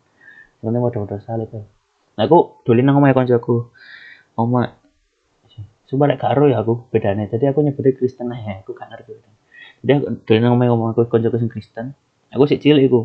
Mau 0.64 0.72
udah 0.88 1.20
salib 1.20 1.52
nah 2.20 2.28
aku 2.28 2.68
dulu 2.68 2.84
nang 2.84 3.00
omah 3.00 3.16
koncoku 3.16 3.72
omah 4.36 4.76
sumpah 5.88 6.12
lek 6.12 6.20
karo 6.20 6.52
ya 6.52 6.60
aku 6.60 6.92
bedanya 6.92 7.32
jadi 7.32 7.56
aku 7.56 7.64
nyebutnya 7.64 7.96
Kristen 7.96 8.28
ya 8.36 8.60
aku 8.60 8.76
gak 8.76 8.92
ngerti 8.92 9.16
dia 9.80 10.04
dolen 10.04 10.44
ngomong 10.52 10.68
ngomong 10.76 10.88
aku 10.92 11.08
konco 11.08 11.32
sing 11.40 11.48
Kristen. 11.48 11.96
Aku 12.36 12.44
sih 12.46 12.60
cilik 12.60 12.92
iku. 12.92 13.02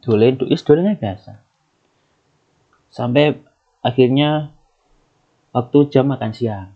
Dolen 0.00 0.36
tuh 0.40 0.48
is 0.50 0.64
dolennya 0.64 0.96
biasa. 0.96 1.44
Sampai 2.88 3.36
akhirnya 3.84 4.54
waktu 5.54 5.78
jam 5.92 6.08
makan 6.10 6.32
siang 6.34 6.73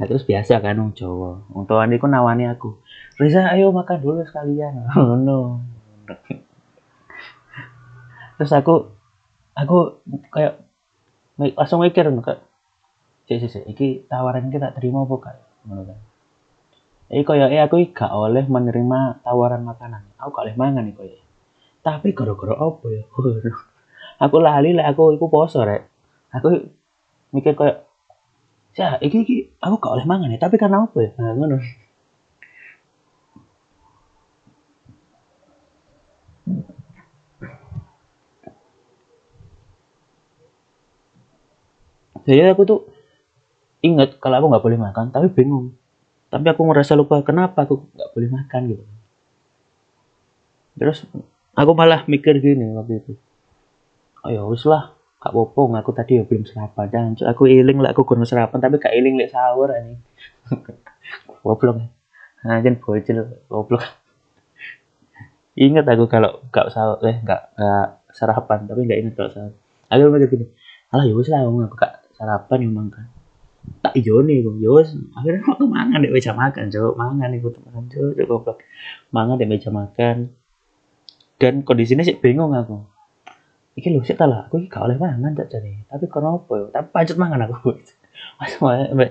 nah 0.00 0.08
terus 0.08 0.24
biasa 0.24 0.64
kan 0.64 0.80
wong 0.80 0.96
Jawa 0.96 1.44
wong 1.52 1.68
tuane 1.68 2.00
iku 2.00 2.08
nawani 2.08 2.48
aku 2.48 2.80
Reza 3.20 3.52
ayo 3.52 3.68
makan 3.68 4.00
dulu 4.00 4.24
sekalian 4.24 4.88
oh 4.96 5.12
no 5.20 5.60
terus 8.40 8.56
aku 8.56 8.88
aku 9.52 10.00
kayak 10.32 10.56
langsung 11.36 11.84
mikir 11.84 12.08
kayak 12.24 12.40
sih 13.28 13.44
sih 13.44 13.60
iki 13.68 14.08
tawaran 14.08 14.48
kita 14.48 14.72
terima 14.72 15.04
apa 15.04 15.16
kayak 15.20 15.44
kan 15.68 16.00
Jadi 17.10 17.26
koyo 17.26 17.50
eh 17.50 17.58
aku 17.58 17.82
gak 17.90 18.14
oleh 18.14 18.46
menerima 18.46 19.26
tawaran 19.26 19.66
makanan. 19.66 20.06
Aku 20.14 20.30
gak 20.30 20.46
oleh 20.46 20.54
mangan 20.54 20.86
nih 20.86 20.94
koyo. 20.94 21.18
Tapi 21.82 22.14
gara-gara 22.14 22.54
apa 22.54 22.86
ya? 22.86 23.02
aku 24.24 24.36
lali 24.38 24.70
lah 24.78 24.94
aku 24.94 25.18
iku 25.18 25.26
poso 25.26 25.66
rek. 25.66 25.90
Aku 26.30 26.70
mikir 27.34 27.58
koyo 27.58 27.82
Ya, 28.78 28.96
iki 29.02 29.16
iki 29.26 29.36
aku 29.58 29.74
gak 29.82 29.94
oleh 29.98 30.06
mangan 30.06 30.30
ya, 30.30 30.38
tapi 30.38 30.56
karena 30.56 30.86
apa 30.86 30.98
ya? 31.02 31.10
Nah, 31.18 31.34
ngono. 31.34 31.58
Jadi 42.30 42.46
aku 42.46 42.62
tuh 42.62 42.80
inget 43.82 44.20
kalau 44.22 44.38
aku 44.38 44.46
nggak 44.52 44.64
boleh 44.64 44.78
makan, 44.78 45.10
tapi 45.10 45.26
bingung. 45.32 45.74
Tapi 46.30 46.46
aku 46.46 46.62
ngerasa 46.62 46.94
lupa 46.94 47.24
kenapa 47.26 47.66
aku 47.66 47.90
nggak 47.90 48.10
boleh 48.14 48.30
makan 48.30 48.60
gitu. 48.70 48.84
Terus 50.78 50.98
aku 51.58 51.72
malah 51.74 52.06
mikir 52.06 52.38
gini 52.38 52.70
waktu 52.76 53.02
itu. 53.02 53.12
Oh 54.20 54.30
ya 54.30 54.44
lah, 54.46 54.94
kak 55.20 55.32
popong 55.36 55.76
aku 55.76 55.92
tadi 55.92 56.18
ya 56.18 56.24
belum 56.24 56.48
sarapan. 56.48 56.88
Jangan 56.88 57.12
aku 57.28 57.42
iling 57.46 57.78
lah 57.84 57.92
aku 57.92 58.08
kurang 58.08 58.24
sarapan 58.24 58.58
tapi 58.58 58.80
kak 58.80 58.92
iling 58.96 59.20
lek 59.20 59.28
sahur 59.28 59.68
ini. 59.70 60.00
goblok. 61.44 61.76
Anjen 62.42 62.80
bocil 62.80 63.44
goblok. 63.46 63.84
Ingat 65.60 65.84
aku 65.84 66.08
kalau 66.08 66.40
gak 66.48 66.72
sahur 66.72 67.04
eh 67.04 67.20
gak, 67.20 67.52
gak 67.52 68.00
sarapan 68.16 68.64
tapi 68.64 68.88
gak 68.88 68.98
ingat 69.04 69.14
kalau 69.14 69.30
sahur. 69.30 69.52
Aku 69.90 70.06
mikir 70.08 70.30
gini, 70.30 70.46
alah 70.94 71.04
ya 71.04 71.12
wis 71.12 71.28
lah 71.28 71.44
aku 71.44 71.68
gak 71.76 72.00
sarapan 72.16 72.58
yang 72.62 72.72
makan 72.78 73.04
tak 73.80 73.96
ijo 73.96 74.20
nih 74.20 74.44
gue 74.44 74.60
yos 74.60 74.92
akhirnya 75.16 75.40
aku 75.44 75.64
mangan 75.68 76.04
deh 76.04 76.12
meja 76.12 76.32
makan 76.36 76.68
cok 76.68 76.94
mangan 76.96 77.32
gue 77.32 77.52
teman 77.52 77.84
cok 77.88 78.12
cok 78.16 78.26
goblok 78.28 78.58
mangan 79.12 79.40
deh 79.40 79.48
meja 79.48 79.70
makan 79.72 80.32
dan 81.40 81.64
kondisinya 81.64 82.04
sih 82.04 82.16
bingung 82.16 82.52
aku 82.52 82.84
iki 83.78 83.88
lu 83.94 84.02
sih 84.02 84.18
lah 84.18 84.50
aku 84.50 84.66
gak 84.66 84.82
oleh 84.82 84.96
mangan 84.98 85.32
tak 85.34 85.52
jadi 85.52 85.86
tapi 85.86 86.04
karena 86.10 86.36
apa 86.36 86.52
ya? 86.58 86.64
Tapi 86.74 86.86
pancet 86.90 87.16
mangan 87.16 87.46
aku. 87.46 87.76
Mas 88.40 88.52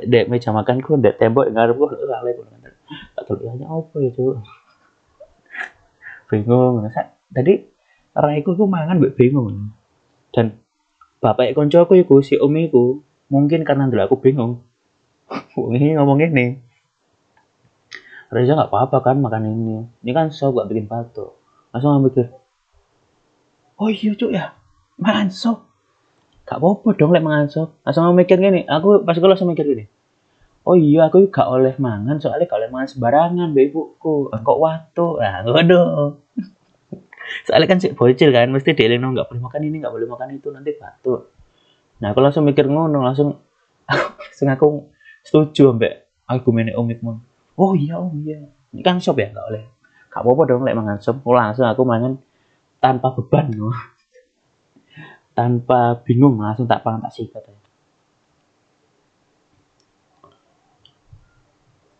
dek 0.06 0.25
meja 0.30 0.50
makanku 0.51 1.00
dek 1.00 1.18
tembok 1.18 1.50
ngarep 1.50 1.75
gue 1.75 1.88
gak 2.08 2.22
oleh 2.24 2.34
mangan 2.38 2.60
tak 3.16 3.24
tahu 3.30 3.46
ya 3.46 3.54
apa 3.66 3.96
ya 4.01 4.10
cok 4.13 4.38
bingung 6.30 6.86
tadi 7.34 7.54
raiku 8.13 8.58
gue 8.58 8.68
mangan 8.70 8.98
bingung 9.13 9.74
dan 10.34 10.62
bapak 11.22 11.54
konco 11.54 11.86
aku 11.86 12.00
iku 12.01 12.22
si 12.22 12.38
om 12.38 12.54
iku 12.54 13.01
mungkin 13.30 13.62
karena 13.63 13.88
dulu 13.88 14.01
aku 14.04 14.16
bingung. 14.20 14.66
Ini 15.78 15.96
ngomong 16.01 16.20
ini. 16.25 16.58
Reza 18.30 18.54
nggak 18.54 18.70
apa-apa 18.70 18.98
kan 19.01 19.18
makan 19.22 19.46
ini. 19.50 19.78
Ini 20.06 20.12
kan 20.13 20.30
sop 20.30 20.58
gak 20.58 20.70
bikin 20.70 20.86
batuk. 20.86 21.38
Langsung 21.74 21.98
mikir 22.01 22.30
oh 23.80 23.90
iya 23.90 24.12
cuk 24.14 24.32
ya. 24.36 24.54
Makan 25.00 25.32
sop 25.32 25.66
gak 26.44 26.58
apa-apa 26.58 26.98
dong 26.98 27.14
lek 27.14 27.22
makan 27.22 27.46
sop 27.46 27.70
langsung 27.86 28.10
mikir 28.18 28.42
gini 28.42 28.66
aku 28.66 29.06
pas 29.06 29.16
gue 29.16 29.30
langsung 29.30 29.50
mikir 29.50 29.64
gini. 29.64 29.86
Oh 30.68 30.76
iya 30.76 31.08
aku 31.08 31.32
gak 31.32 31.48
oleh 31.48 31.74
mangan 31.80 32.20
soalnya 32.20 32.46
gak 32.46 32.60
oleh 32.60 32.70
mangan 32.70 32.90
sembarangan 32.92 33.48
be 33.56 33.72
ibuku. 33.72 34.30
Kok 34.30 34.60
waktu 34.60 35.06
nah 35.24 35.42
waduh. 35.48 36.20
Soalnya 37.46 37.70
kan 37.70 37.78
si 37.78 37.94
bocil 37.94 38.34
kan 38.34 38.50
mesti 38.50 38.74
dia 38.74 38.90
nggak 38.90 39.06
nggak 39.06 39.28
boleh 39.30 39.42
makan 39.46 39.62
ini 39.62 39.86
nggak 39.86 39.94
boleh 39.94 40.10
makan 40.10 40.34
itu 40.34 40.50
nanti 40.50 40.74
batuk. 40.74 41.30
Nah 42.02 42.10
aku 42.10 42.26
langsung 42.26 42.42
mikir 42.42 42.66
ngono 42.66 43.06
langsung 43.06 43.38
langsung 44.34 44.50
aku 44.50 44.68
setuju 45.22 45.78
ambek 45.78 46.10
argumen 46.26 46.74
om 46.74 46.90
Ikmon 46.90 47.18
oh 47.54 47.78
iya 47.78 48.02
om 48.02 48.18
iya. 48.26 48.50
Ini 48.74 48.82
kan 48.82 48.98
sop 48.98 49.22
ya 49.22 49.30
nggak 49.30 49.46
boleh 49.46 49.66
gak 50.10 50.26
apa-apa 50.26 50.42
dong 50.50 50.66
lek 50.66 50.74
mangan 50.74 50.98
oh, 50.98 51.34
langsung 51.38 51.70
aku 51.70 51.82
mangan 51.86 52.18
tanpa 52.80 53.15
beban 53.15 53.52
no. 53.54 53.72
tanpa 55.38 56.00
bingung 56.04 56.39
langsung 56.39 56.68
tak 56.68 56.84
pangan 56.84 57.08
tak 57.08 57.15
sikat 57.15 57.44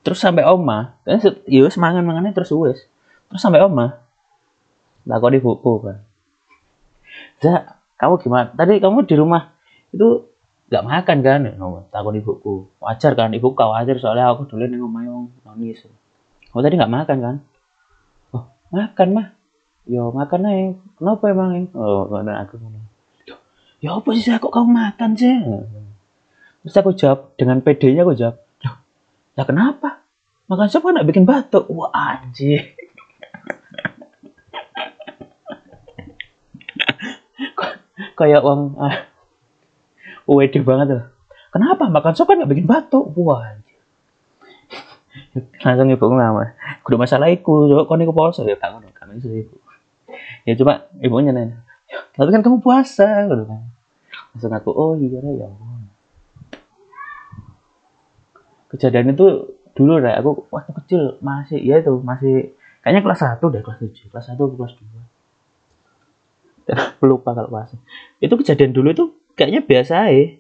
terus 0.04 0.20
sampai 0.20 0.44
oma 0.48 1.00
kan 1.06 1.20
ya 1.48 1.68
mangan 1.80 2.04
mangannya 2.04 2.36
terus 2.36 2.52
wes 2.56 2.84
terus 3.32 3.39
sampai 3.44 3.63
oma 3.63 4.00
kau 5.08 5.32
di 5.32 5.39
buku 5.39 5.74
kan 5.84 6.10
Za, 7.39 7.80
kamu 7.96 8.20
gimana? 8.20 8.48
Tadi 8.52 8.84
kamu 8.84 9.08
di 9.08 9.15
rumah 9.15 9.56
itu 9.96 10.28
nggak 10.70 10.86
makan 10.86 11.18
kan? 11.24 11.39
No, 11.56 11.88
takut 11.89 12.13
ibuku. 12.15 12.68
Wajar 12.84 13.15
kan? 13.15 13.32
Ibu 13.32 13.56
khawatir 13.56 13.98
soalnya 13.98 14.32
aku 14.32 14.48
dulu 14.48 14.68
nih 14.68 14.78
ngomong 14.80 15.32
nangis. 15.48 15.88
Kamu 16.52 16.60
tadi 16.60 16.76
nggak 16.76 16.94
makan 16.94 17.18
kan? 17.24 17.36
Oh, 18.36 18.52
makan 18.76 19.08
mah. 19.15 19.28
Yo 19.89 20.13
makan 20.13 20.45
aja. 20.45 20.78
Kenapa 21.02 21.34
emang? 21.34 21.65
Oh, 21.73 22.06
mana 22.13 22.45
aku 22.45 22.62
ngomong. 22.62 22.86
Ya 23.82 23.97
apa 23.97 24.06
sih 24.13 24.30
kok 24.30 24.54
kamu 24.54 24.69
makan 24.69 25.17
sih? 25.17 25.34
Terus 26.62 26.78
aku 26.78 26.93
jawab 26.93 27.34
dengan 27.41 27.65
PD-nya 27.65 28.06
aku 28.06 28.13
jawab. 28.13 28.38
Ya 29.34 29.49
kenapa? 29.49 30.06
Makan 30.45 30.69
siapa 30.69 30.93
kan 30.93 31.02
bikin 31.10 31.25
batuk. 31.25 31.65
Wah 31.73 31.89
anjir. 31.89 32.69
kayak 38.19 38.43
uang 38.45 38.78
ah, 38.78 39.10
WD 40.30 40.62
banget 40.62 40.88
loh. 40.93 41.10
Kenapa 41.49 41.89
makan 41.89 42.13
sop 42.13 42.30
kan 42.30 42.45
bikin 42.45 42.69
batuk? 42.69 43.10
Wah. 43.17 43.58
Langsung 45.65 45.89
ibu 45.89 46.06
ngomong, 46.06 46.54
kudu 46.86 47.02
masalah 47.02 47.34
iku, 47.34 47.65
kok 47.65 47.97
niku 47.97 48.13
puasa 48.13 48.45
ya 48.45 48.54
tak 48.54 48.78
ngono, 48.78 48.93
kami 48.93 49.17
ibu. 49.17 49.68
Ya 50.50 50.58
cuma 50.58 50.90
ibunya 50.98 51.30
nanya, 51.30 51.62
tapi 52.18 52.34
kan 52.34 52.42
kamu 52.42 52.58
puasa, 52.58 53.30
gitu 53.30 53.46
kan. 53.46 53.70
Langsung 54.34 54.50
aku, 54.50 54.74
oh 54.74 54.98
iya 54.98 55.22
ya 55.22 55.46
Kejadian 58.74 59.14
itu 59.14 59.54
dulu 59.78 60.02
deh, 60.02 60.14
aku 60.18 60.50
waktu 60.50 60.74
kecil 60.82 61.02
masih, 61.22 61.62
ya 61.62 61.78
itu 61.78 62.02
masih, 62.02 62.58
kayaknya 62.82 63.06
kelas 63.06 63.22
1 63.22 63.46
deh, 63.54 63.62
kelas 63.62 63.78
7, 63.78 64.10
kelas 64.10 64.26
1 64.34 64.58
kelas 64.58 64.74
2 64.74 65.10
lupa 67.10 67.34
kalau 67.34 67.50
bahasa 67.50 67.76
itu 68.22 68.34
kejadian 68.34 68.72
dulu 68.74 68.94
itu 68.94 69.06
kayaknya 69.34 69.62
biasa 69.66 70.14
ya 70.14 70.38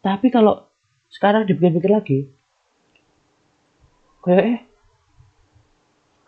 tapi 0.00 0.30
kalau 0.32 0.70
sekarang 1.10 1.44
dipikir-pikir 1.44 1.90
lagi 1.90 2.18
kayak 4.22 4.42
eh 4.46 4.58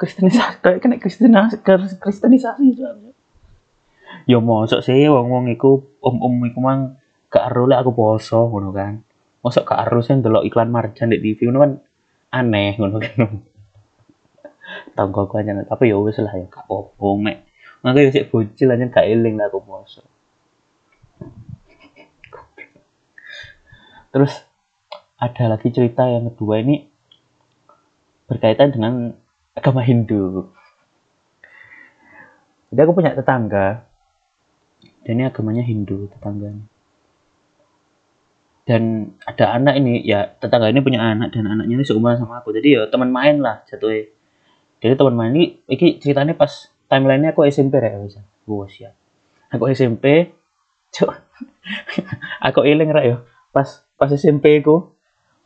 kristenisasi 0.03 0.83
kena 0.83 0.99
kristenisasi 0.99 1.63
kristenisasi 2.03 2.75
ya 4.27 4.39
mosok 4.39 4.83
sih 4.83 5.07
wong 5.07 5.31
wong 5.31 5.45
iku 5.55 5.83
om 6.03 6.19
om 6.19 6.35
iku 6.47 6.59
mang 6.59 6.99
gak 7.33 7.49
aru 7.49 7.71
aku 7.73 7.91
poso 7.97 8.45
ngono 8.51 8.71
kan. 8.77 9.01
Mosok 9.41 9.73
gak 9.73 9.81
aru 9.89 10.05
sih 10.05 10.15
ndelok 10.21 10.45
iklan 10.47 10.69
marjan 10.69 11.11
di 11.11 11.19
TV 11.19 11.49
ngono 11.49 11.59
kan 11.65 11.73
aneh 12.31 12.77
ngono 12.77 12.97
kan. 13.01 13.19
Tanggo 14.97 15.29
aja 15.33 15.53
tapi 15.65 15.93
ya 15.93 15.97
wis 15.97 16.21
lah 16.21 16.35
ya 16.37 16.47
gak 16.47 16.69
apa-apa 16.69 17.07
mek. 17.19 17.37
Makanya 17.83 18.11
sih 18.15 18.25
bocil 18.29 18.69
aja 18.69 18.85
gak 18.93 19.07
eling 19.09 19.35
lah 19.41 19.49
aku 19.49 19.59
poso. 19.65 20.05
Terus 24.13 24.33
ada 25.17 25.57
lagi 25.57 25.73
cerita 25.73 26.05
yang 26.05 26.29
kedua 26.29 26.61
ini 26.61 26.85
berkaitan 28.29 28.77
dengan 28.77 29.17
agama 29.57 29.81
Hindu. 29.85 30.53
Jadi 32.73 32.81
aku 32.81 32.93
punya 32.97 33.13
tetangga. 33.13 33.85
Dan 35.03 35.19
ini 35.19 35.25
agamanya 35.27 35.65
Hindu 35.67 36.09
tetangganya. 36.13 36.65
Dan 38.63 39.13
ada 39.27 39.59
anak 39.59 39.75
ini 39.83 40.07
ya 40.07 40.39
tetangga 40.39 40.71
ini 40.71 40.79
punya 40.79 41.03
anak 41.03 41.35
dan 41.35 41.51
anaknya 41.51 41.83
ini 41.83 41.85
seumuran 41.85 42.17
sama 42.17 42.41
aku. 42.41 42.55
Jadi 42.55 42.79
ya 42.79 42.87
teman 42.87 43.11
main 43.11 43.43
lah 43.43 43.67
jatuhnya. 43.67 44.09
Jadi 44.79 44.95
teman 44.95 45.15
main 45.19 45.35
ini 45.35 45.59
ini 45.67 45.99
ceritanya 45.99 46.39
pas 46.39 46.73
timelinenya 46.93 47.33
aku 47.33 47.49
SMP 47.49 47.81
ya 47.81 47.97
bisa 47.97 48.21
gue 48.45 48.67
siap 48.69 48.93
aku 49.49 49.65
SMP 49.73 50.29
cok 50.93 51.09
aku 52.53 52.61
iling 52.69 52.93
rak 52.93 53.05
yo 53.09 53.17
pas 53.49 53.89
pas 53.97 54.13
SMP 54.13 54.61
ku 54.61 54.93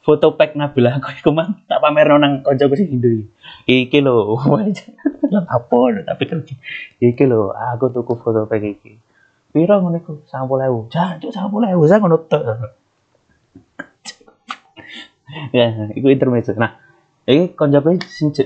foto 0.06 0.38
pack 0.38 0.54
Nabila 0.54 1.02
aku 1.02 1.10
iku 1.18 1.34
mang? 1.34 1.66
Tak 1.66 1.82
pamer 1.82 2.06
nang 2.22 2.46
kancaku 2.46 2.78
sing 2.78 2.94
Hindu 2.94 3.26
iki. 3.66 3.98
Lho. 3.98 4.38
Apa 5.58 5.76
tapi 6.06 6.22
kan 6.30 6.46
iki 7.02 7.24
lho 7.26 7.50
aku 7.50 7.90
tuku 7.90 8.14
foto 8.14 8.46
pack 8.46 8.62
iki. 8.62 9.02
Piro 9.50 9.82
ngono 9.82 9.98
iku? 9.98 10.22
90000 10.30 10.94
jancuk 10.94 11.30
90000 11.34 11.90
saya 11.90 11.98
ngono 11.98 12.16
tok. 12.22 12.42
Ya 15.50 15.90
iku 15.90 16.06
intermezzo. 16.06 16.54
Nah 16.54 16.78
ini 17.26 17.50
koncoku 17.58 17.98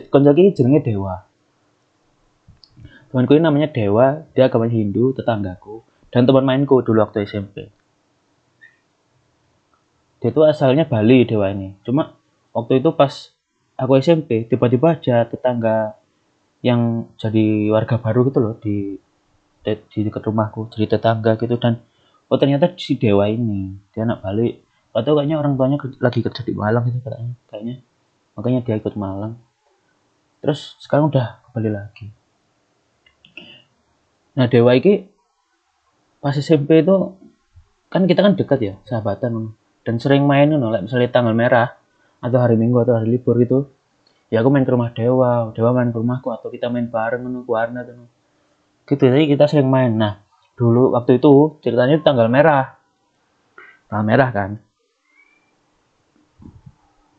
koncoku 0.08 0.40
jenenge 0.56 0.80
Dewa. 0.80 1.28
Temanku 3.12 3.36
ini 3.36 3.44
namanya 3.44 3.68
Dewa 3.68 4.24
dia 4.32 4.48
agama 4.48 4.64
Hindu 4.64 5.12
tetanggaku 5.12 5.84
dan 6.08 6.24
teman 6.24 6.48
mainku 6.48 6.80
dulu 6.80 7.04
waktu 7.04 7.28
SMP 7.28 7.68
dia 10.20 10.28
itu 10.28 10.40
asalnya 10.44 10.84
Bali 10.84 11.24
Dewa 11.24 11.48
ini. 11.48 11.74
Cuma 11.80 12.14
waktu 12.52 12.84
itu 12.84 12.92
pas 12.92 13.32
aku 13.80 13.96
SMP 13.96 14.44
tiba-tiba 14.44 15.00
aja 15.00 15.24
tetangga 15.24 15.96
yang 16.60 17.08
jadi 17.16 17.72
warga 17.72 17.96
baru 17.96 18.28
gitu 18.28 18.38
loh 18.38 18.54
di 18.60 19.00
di, 19.64 19.72
di 19.88 19.98
dekat 20.04 20.28
rumahku 20.28 20.68
jadi 20.76 21.00
tetangga 21.00 21.40
gitu. 21.40 21.56
Dan 21.56 21.80
oh 22.28 22.36
ternyata 22.36 22.68
si 22.76 23.00
Dewa 23.00 23.24
ini 23.32 23.80
dia 23.96 24.04
anak 24.04 24.20
balik 24.20 24.60
atau 24.92 25.16
kayaknya 25.16 25.40
orang 25.40 25.56
tuanya 25.56 25.78
lagi 26.02 26.20
kerja 26.20 26.42
di 26.44 26.52
Malang 26.52 26.84
gitu 26.92 27.00
katanya 27.00 27.34
kayaknya. 27.48 27.76
Makanya 28.36 28.60
dia 28.60 28.76
ikut 28.76 28.94
Malang. 29.00 29.40
Terus 30.44 30.76
sekarang 30.84 31.08
udah 31.08 31.40
kembali 31.48 31.70
lagi. 31.72 32.12
Nah 34.36 34.46
Dewa 34.52 34.76
ini 34.76 35.08
pas 36.20 36.36
SMP 36.36 36.84
itu 36.84 37.16
kan 37.88 38.04
kita 38.04 38.20
kan 38.20 38.36
dekat 38.36 38.60
ya 38.60 38.74
sahabatan 38.84 39.56
dan 39.86 39.96
sering 39.96 40.28
main 40.28 40.50
gitu 40.50 40.60
misalnya 40.60 41.08
tanggal 41.10 41.32
merah 41.32 41.76
atau 42.20 42.38
hari 42.40 42.56
minggu 42.60 42.76
atau 42.84 43.00
hari 43.00 43.16
libur 43.16 43.36
gitu 43.40 43.72
ya 44.28 44.44
aku 44.44 44.48
main 44.52 44.64
ke 44.64 44.72
rumah 44.72 44.92
Dewa 44.92 45.50
Dewa 45.56 45.70
main 45.72 45.90
ke 45.90 45.98
rumahku 45.98 46.28
atau 46.30 46.52
kita 46.52 46.68
main 46.68 46.86
bareng 46.88 47.24
ke 47.44 47.50
warna 47.50 47.82
tuh 47.82 48.20
gitu 48.90 49.06
jadi 49.06 49.30
kita 49.30 49.46
sering 49.46 49.70
main. 49.70 49.94
Nah 49.94 50.18
dulu 50.58 50.98
waktu 50.98 51.22
itu 51.22 51.62
ceritanya 51.62 52.02
itu 52.02 52.04
tanggal 52.04 52.26
merah. 52.26 52.74
Tanggal 53.86 54.06
merah 54.06 54.28
kan. 54.34 54.50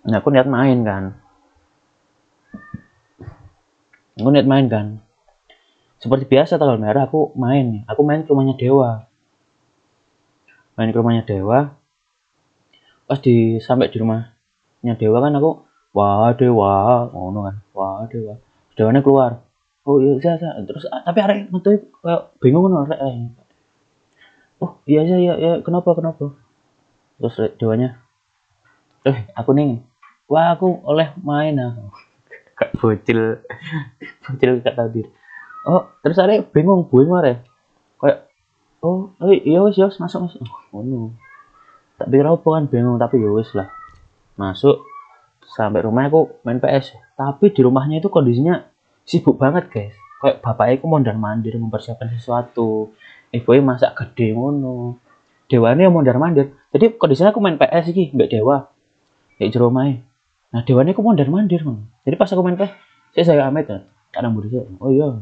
Nah 0.03 0.19
aku 0.19 0.29
niat 0.35 0.51
main 0.51 0.83
kan. 0.83 1.03
Aku 4.19 4.29
niat 4.35 4.43
main 4.43 4.67
kan. 4.67 4.99
Seperti 6.03 6.27
biasa 6.27 6.59
tanggal 6.59 6.75
merah 6.75 7.07
aku 7.07 7.31
main. 7.39 7.87
Aku 7.87 8.03
main 8.03 8.27
ke 8.27 8.29
rumahnya 8.35 8.59
Dewa. 8.59 9.07
Main 10.75 10.91
ke 10.91 10.97
rumahnya 10.99 11.23
Dewa 11.23 11.80
pas 13.11 13.19
di 13.19 13.59
sampai 13.59 13.91
di 13.91 13.99
rumahnya 13.99 14.95
Dewa 14.95 15.19
kan 15.19 15.35
aku 15.35 15.67
wah 15.91 16.31
dewa 16.31 17.11
ngono 17.11 17.43
kan 17.43 17.55
wah 17.75 18.07
dewa 18.07 18.39
dewanya 18.79 19.03
keluar 19.03 19.43
oh 19.83 19.99
iya 19.99 20.15
saya, 20.23 20.39
saya. 20.39 20.63
terus 20.63 20.87
ah, 20.87 21.03
tapi 21.03 21.19
arek 21.19 21.51
metu 21.51 21.75
kayak 21.99 22.31
bingung 22.39 22.71
kan 22.71 22.87
arek 22.87 22.99
eh. 23.03 23.15
oh 24.63 24.79
iya 24.87 25.03
iya 25.03 25.17
iya, 25.19 25.33
iya. 25.35 25.51
kenapa 25.59 25.91
kenapa 25.91 26.31
terus 27.19 27.35
dewanya 27.59 27.99
eh 29.03 29.27
aku 29.35 29.51
nih 29.51 29.83
wah 30.31 30.55
aku 30.55 30.79
oleh 30.87 31.11
main 31.19 31.59
aku 31.67 31.91
kak 32.55 32.71
bocil 32.79 33.43
bocil 34.23 34.63
gak 34.63 34.79
tahu 34.79 34.87
diri 34.95 35.09
oh 35.67 35.91
terus 35.99 36.15
arek 36.23 36.47
bingung 36.55 36.87
bingung 36.87 37.19
arek 37.19 37.43
kayak 37.99 38.31
oh 38.79 39.11
iya 39.27 39.59
wis 39.67 39.75
ya 39.75 39.91
masuk 39.91 40.31
masuk 40.31 40.39
oh 40.71 40.79
no 40.79 41.11
tak 42.01 42.09
pikir 42.09 42.25
apa 42.25 42.47
kan 42.49 42.63
bingung 42.65 42.97
tapi 42.97 43.21
ya 43.21 43.29
wis 43.29 43.53
lah. 43.53 43.69
Masuk 44.33 44.81
sampai 45.45 45.85
rumah 45.85 46.09
aku 46.09 46.41
main 46.41 46.57
PS 46.57 46.97
tapi 47.13 47.53
di 47.53 47.61
rumahnya 47.61 48.01
itu 48.01 48.09
kondisinya 48.09 48.65
sibuk 49.05 49.37
banget 49.37 49.69
guys. 49.69 49.93
Kayak 50.17 50.41
bapaknya 50.41 50.81
aku 50.81 50.87
mondar 50.89 51.15
mandir 51.21 51.53
mempersiapkan 51.61 52.09
sesuatu. 52.17 52.97
Ibu 53.29 53.61
masak 53.61 53.93
gede 53.93 54.33
ngono. 54.33 54.97
Dewane 55.45 55.85
mondar 55.93 56.17
mandir. 56.17 56.57
Jadi 56.73 56.97
kondisinya 56.97 57.29
aku 57.29 57.37
main 57.37 57.61
PS 57.61 57.93
sih 57.93 58.09
mbak 58.09 58.33
dewa. 58.33 58.73
Kayak 59.37 59.53
jero 59.53 59.69
rumahnya 59.69 60.01
nah 60.51 60.67
dewane 60.67 60.91
aku 60.97 61.05
mondar 61.05 61.29
mandir 61.29 61.61
ngono. 61.61 61.85
Jadi 62.01 62.15
pas 62.17 62.33
aku 62.33 62.41
main 62.41 62.57
PS 62.57 62.73
saya 63.13 63.23
saya 63.29 63.45
amit 63.45 63.69
kan. 63.69 63.85
Tak 64.09 64.25
namburi 64.25 64.49
saya. 64.49 64.65
Oh 64.81 64.89
iya. 64.89 65.21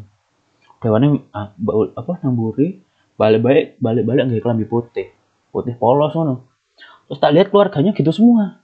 Dewane 0.79 1.27
ah, 1.35 1.51
apa 1.99 2.11
namburi 2.23 2.79
balik 3.19 3.43
balik 3.43 3.65
balik 3.83 4.03
balik 4.07 4.21
nggak 4.31 4.39
kelambi 4.39 4.63
putih. 4.63 5.11
Putih 5.51 5.75
polos 5.75 6.15
ngono 6.15 6.48
terus 7.09 7.17
tak 7.17 7.33
lihat 7.33 7.49
keluarganya 7.49 7.91
gitu 7.97 8.13
semua. 8.13 8.61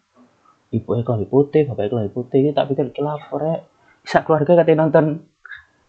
Ibu 0.69 1.01
itu 1.01 1.09
lebih 1.17 1.29
putih 1.33 1.65
bapak 1.65 1.89
lebih 1.89 2.13
putih 2.13 2.53
tak 2.53 2.69
pikir 2.69 2.93
lapor 3.01 3.41
ya 3.41 3.65
bisa 4.05 4.21
keluarga 4.21 4.61
katanya 4.61 4.85
nonton 4.85 5.25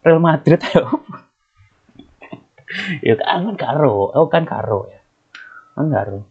Real 0.00 0.24
Madrid 0.24 0.56
ayo. 0.72 0.88
Ya 3.00 3.14
kan 3.14 3.46
kan 3.46 3.56
karo 3.56 4.10
oh 4.10 4.26
kan 4.26 4.42
karo 4.42 4.90
ya. 4.90 4.98
Kan 5.78 5.86
karo. 5.92 6.26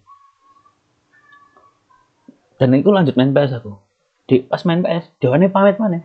Dan 2.60 2.76
itu 2.76 2.92
lanjut 2.92 3.16
main 3.16 3.32
PS 3.32 3.64
aku. 3.64 3.80
Di 4.28 4.44
pas 4.44 4.60
main 4.68 4.84
PS 4.84 5.16
dewannya 5.24 5.48
pamit 5.54 5.80
mana? 5.80 6.04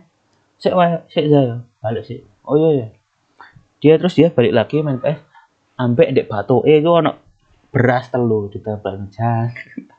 Saya 0.55 0.77
wah 0.77 1.03
saya 1.11 1.25
saya 1.27 1.53
balik 1.81 2.05
sih 2.05 2.21
oh 2.45 2.55
iya 2.55 2.69
iya. 2.77 2.87
Dia 3.81 3.93
terus 3.97 4.13
dia 4.13 4.29
balik 4.29 4.53
lagi 4.53 4.85
main 4.85 5.01
PS 5.01 5.19
ambek 5.81 6.13
dek 6.13 6.29
batu 6.29 6.61
eh 6.69 6.77
itu 6.77 6.93
anak 6.93 7.17
beras 7.73 8.07
telur 8.13 8.53
di 8.53 8.61
tabel 8.61 9.09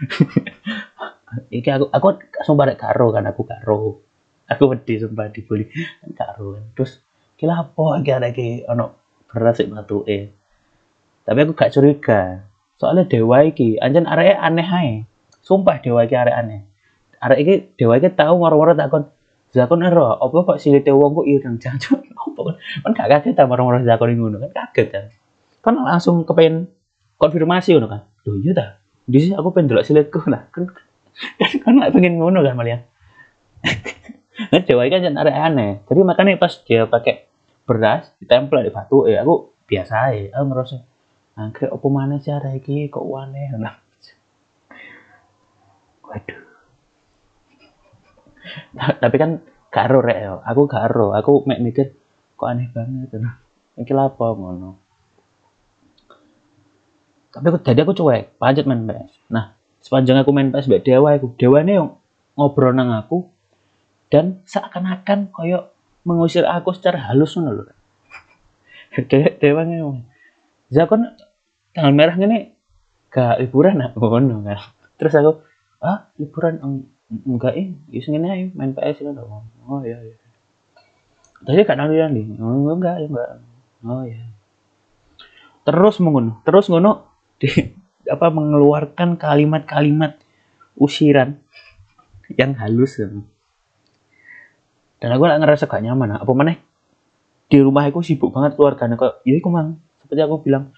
iki 1.56 1.68
aku 1.70 1.86
aku 1.92 2.08
sumpah 2.42 2.72
rek 2.72 2.78
karo 2.80 3.12
kan 3.14 3.24
aku 3.28 3.42
karo 3.46 4.02
aku 4.50 4.62
wedi 4.70 4.98
sumpah 4.98 5.30
dibully 5.30 5.70
kan 6.00 6.10
karo 6.16 6.58
terus 6.74 7.00
kira 7.38 7.60
apa 7.60 7.84
iki 8.02 8.10
ada 8.10 8.28
iki 8.32 8.66
ono 8.66 8.96
beras 9.30 9.60
sik 9.60 9.70
e 10.10 10.18
tapi 11.22 11.38
aku 11.46 11.52
gak 11.54 11.72
curiga 11.72 12.44
soalnya 12.80 13.06
dewa 13.06 13.46
iki 13.46 13.78
anjen 13.78 14.08
arek 14.08 14.34
aneh 14.34 14.66
ae 14.66 14.92
sumpah 15.44 15.78
dewa 15.78 16.02
iki 16.04 16.16
arek 16.16 16.34
aneh 16.34 16.66
arek 17.22 17.38
iki 17.44 17.54
dewa 17.78 18.00
iki 18.00 18.10
tahu 18.10 18.40
moro-moro 18.40 18.74
takon 18.74 19.08
Zakon 19.50 19.82
ero, 19.82 20.14
apa 20.14 20.46
kok 20.46 20.62
silite 20.62 20.94
wong 20.94 21.10
kok 21.10 21.26
ireng 21.26 21.58
jancuk? 21.58 21.98
Apa 22.22 22.54
kan? 22.86 22.94
Gak 22.94 23.08
kaget 23.10 23.34
ta 23.34 23.50
moro-moro 23.50 23.82
zakon 23.82 24.14
ngono 24.14 24.38
kan 24.46 24.50
kaget 24.54 24.88
kan. 24.94 25.04
Kan 25.58 25.74
langsung 25.82 26.22
kepen 26.22 26.70
konfirmasi 27.18 27.74
ngono 27.74 27.90
kan. 27.90 28.02
Loh 28.30 28.38
iya 28.38 28.54
ta. 28.54 28.79
Di 29.10 29.18
sini 29.18 29.34
aku 29.34 29.50
pengen 29.50 29.74
delok 29.74 29.86
silitku 29.86 30.22
lah. 30.30 30.46
Kan 30.54 30.70
kan 30.70 31.50
kan 31.58 31.72
nggak 31.74 31.92
pengen 31.92 32.22
ngono 32.22 32.46
kan 32.46 32.54
malah 32.54 32.86
nah 34.54 34.60
Jawa 34.64 34.88
kan 34.88 35.04
jangan 35.04 35.20
ada 35.20 35.32
aneh. 35.34 35.82
Jadi 35.84 36.00
makanya 36.06 36.38
pas 36.38 36.54
dia 36.64 36.86
pakai 36.86 37.26
beras 37.66 38.08
ditempel 38.22 38.64
di 38.64 38.72
batu 38.72 39.04
ya 39.10 39.26
aku 39.26 39.52
biasa 39.68 40.16
ya 40.16 40.32
aku 40.32 40.44
ngerasa 40.48 40.76
angkre 41.36 41.66
opo 41.68 41.92
mana 41.92 42.22
sih 42.22 42.32
ada 42.32 42.54
iki? 42.54 42.88
Kok 42.88 43.04
aneh? 43.18 43.52
Nah 43.58 43.74
waduh. 46.08 46.40
Nah, 48.72 48.88
tapi 48.96 49.16
kan 49.20 49.44
karo 49.68 50.00
yo. 50.06 50.40
Aku 50.46 50.64
karo 50.70 51.12
aku 51.12 51.44
mek 51.44 51.60
mikir 51.60 51.92
kok 52.40 52.48
aneh 52.48 52.72
banget 52.72 53.12
nah 53.20 53.36
iki 53.76 53.92
apa 53.92 54.32
ngono 54.32 54.80
tapi 57.30 57.46
aku 57.50 57.58
jadi 57.62 57.80
aku 57.86 57.94
cuek 57.94 58.36
pancet 58.38 58.66
main 58.66 58.86
PS 58.86 59.10
nah 59.30 59.54
sepanjang 59.80 60.20
aku 60.20 60.30
main 60.34 60.50
PS 60.52 60.66
mbak 60.66 60.82
Dewa 60.86 61.14
aku 61.16 61.32
Dewa 61.38 61.62
ini 61.62 61.78
yang 61.78 61.96
ngobrol 62.34 62.72
nang 62.72 62.94
aku 62.94 63.28
dan 64.10 64.42
seakan-akan 64.44 65.30
koyo 65.30 65.70
mengusir 66.02 66.42
aku 66.48 66.72
secara 66.74 67.12
halus 67.12 67.36
ngono 67.36 67.62
lho. 67.62 67.64
Dewa 69.40 69.62
ngomong 69.62 70.02
Zakon 70.70 71.14
tanggal 71.74 71.94
merah 71.94 72.16
ini 72.18 72.54
gak 73.10 73.42
liburan 73.42 73.78
aku 73.82 74.02
ngono 74.10 74.42
kan 74.42 74.58
terus 74.98 75.14
aku 75.14 75.44
ah 75.80 76.10
liburan? 76.18 76.86
Enggak 77.10 77.58
eh 77.58 77.74
yus 77.90 78.06
ngene 78.06 78.28
ae 78.30 78.44
main 78.54 78.70
PS 78.70 79.02
itu 79.02 79.10
dong 79.10 79.46
oh 79.66 79.82
iya 79.82 79.98
iya. 79.98 80.14
Tadi 81.42 81.66
kan 81.66 81.82
nanti 81.82 81.98
nih 81.98 82.38
oh 82.38 82.70
enggak 82.70 83.02
ya 83.02 83.06
enggak. 83.10 83.28
Oh 83.82 84.06
iya. 84.06 84.30
Terus 85.66 85.98
mengono 85.98 86.38
terus 86.46 86.70
ngono 86.70 87.09
di 87.40 87.48
apa 88.14 88.26
mengeluarkan 88.28 89.16
kalimat-kalimat 89.16 90.20
usiran 90.76 91.40
yang 92.36 92.54
halus 92.60 93.00
dan 95.00 95.08
aku 95.16 95.22
gak 95.24 95.40
ngerasa 95.40 95.64
gak 95.64 95.82
nyaman 95.82 96.20
apa 96.20 96.32
mana 96.36 96.54
di 97.50 97.58
rumah 97.58 97.82
aku 97.90 98.04
sibuk 98.06 98.30
banget 98.30 98.54
keluarganya 98.54 98.94
kok 98.94 99.26
ya 99.26 99.34
aku 99.34 99.50
mang. 99.50 99.82
Seperti 99.98 100.22
aku 100.22 100.38
bilang 100.46 100.70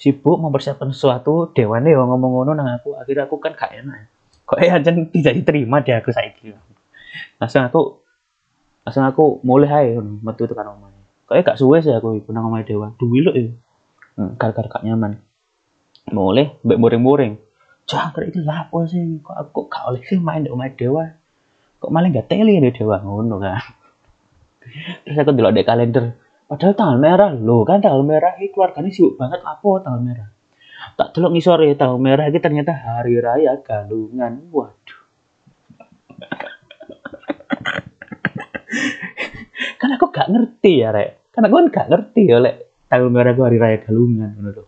sibuk 0.00 0.40
mempersiapkan 0.40 0.88
sesuatu 0.88 1.52
dewane 1.52 1.92
ya 1.92 2.00
ngomong 2.00 2.32
ngono 2.32 2.56
nang 2.56 2.80
aku. 2.80 2.96
Akhirnya 2.96 3.28
aku 3.28 3.36
kan 3.36 3.52
gak 3.52 3.76
enak. 3.76 4.08
Kok 4.48 4.58
eh 4.64 4.72
aja 4.72 4.88
tidak 4.88 5.34
diterima 5.44 5.84
di 5.84 5.92
aku 5.92 6.08
saiki 6.08 6.56
langsung 7.36 7.66
aku 7.66 8.00
langsung 8.88 9.04
aku 9.04 9.44
mulai 9.44 9.68
aja 9.68 10.00
metu 10.00 10.48
tekan 10.48 10.72
omahnya 10.72 11.02
kok 11.28 11.34
eh 11.36 11.44
gak 11.44 11.58
suwe 11.60 11.84
sih 11.84 11.92
aku 11.92 12.16
ibu 12.16 12.32
nang 12.32 12.48
omah 12.48 12.64
dewa. 12.64 12.88
Duwi 12.96 13.20
lo 13.20 13.36
ya 13.36 13.52
hmm, 14.16 14.40
gara-gara 14.40 14.80
gak 14.80 14.84
nyaman 14.88 15.20
boleh 16.12 16.60
mbak 16.64 16.80
boring-boring 16.80 17.48
jangkrik 17.88 18.36
itu 18.36 18.44
lapo 18.44 18.84
sih? 18.84 19.24
Kok 19.24 19.36
aku 19.48 19.60
gak 19.72 19.88
oleh 19.88 20.04
sih 20.04 20.20
main 20.20 20.44
di 20.44 20.52
rumah 20.52 20.68
dewa? 20.68 21.08
Kok 21.80 21.90
malah 21.90 22.12
gak 22.12 22.28
teli 22.28 22.60
di 22.60 22.70
dewa? 22.70 23.00
Ngono 23.00 23.40
kan. 23.40 23.56
Terus 25.08 25.16
aku 25.16 25.32
dulu 25.32 25.48
di 25.56 25.64
kalender. 25.64 26.12
Padahal 26.44 26.76
tanggal 26.76 27.00
merah. 27.00 27.32
Lo 27.32 27.64
kan 27.64 27.80
tanggal 27.80 28.04
merah 28.04 28.36
ini 28.36 28.52
keluarganya 28.52 28.92
sibuk 28.92 29.16
banget 29.16 29.40
apa 29.40 29.70
tanggal 29.80 30.04
merah? 30.04 30.28
Tak 31.00 31.16
dulu 31.16 31.32
ngisor 31.34 31.64
ya 31.64 31.74
tanggal 31.74 31.96
merah 31.96 32.28
ini 32.28 32.38
ternyata 32.38 32.76
hari 32.76 33.16
raya 33.16 33.56
galungan. 33.64 34.52
Waduh. 34.52 35.00
Kan 39.80 39.88
aku 39.96 40.12
gak 40.12 40.28
ngerti 40.28 40.84
ya 40.84 40.92
rek. 40.92 41.32
Kan 41.32 41.48
aku 41.48 41.56
kan 41.56 41.66
gak 41.72 41.88
ngerti 41.88 42.28
ya 42.28 42.36
lek 42.42 42.68
tanggal 42.88 43.12
merah 43.12 43.36
itu 43.36 43.42
hari 43.44 43.58
raya 43.60 43.78
galungan 43.84 44.32
menurut 44.36 44.67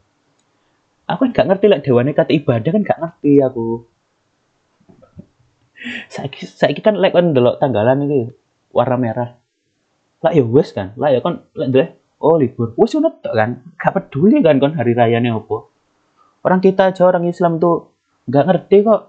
aku 1.10 1.28
kan 1.28 1.30
gak 1.34 1.46
ngerti 1.50 1.66
lah 1.66 1.78
dewane 1.82 2.10
kata 2.14 2.30
ibadah 2.34 2.70
kan 2.70 2.82
gak 2.86 3.00
ngerti 3.02 3.32
aku. 3.42 3.84
Saya 6.12 6.28
saya 6.44 6.76
kan 6.78 6.94
lek 7.00 7.16
kan 7.16 7.32
delok 7.32 7.58
tanggalan 7.58 8.06
iki 8.06 8.20
warna 8.70 8.96
merah. 9.00 9.30
Lah 10.20 10.32
ya 10.36 10.44
wes 10.44 10.70
kan 10.76 10.92
lah 10.94 11.10
ya 11.10 11.18
kan 11.24 11.42
lek 11.56 11.68
deh 11.72 11.88
oh 12.22 12.36
libur. 12.38 12.76
Wes 12.78 12.94
tok 12.94 13.34
kan 13.34 13.64
gak 13.74 13.92
peduli 13.96 14.38
kan 14.44 14.62
kon 14.62 14.78
hari 14.78 14.94
raya 14.94 15.18
nih 15.18 15.34
opo 15.34 15.70
orang 16.44 16.60
kita 16.64 16.92
aja 16.92 17.04
orang 17.04 17.28
Islam 17.28 17.60
tuh 17.60 17.92
nggak 18.28 18.44
ngerti 18.48 18.76
kok 18.84 19.02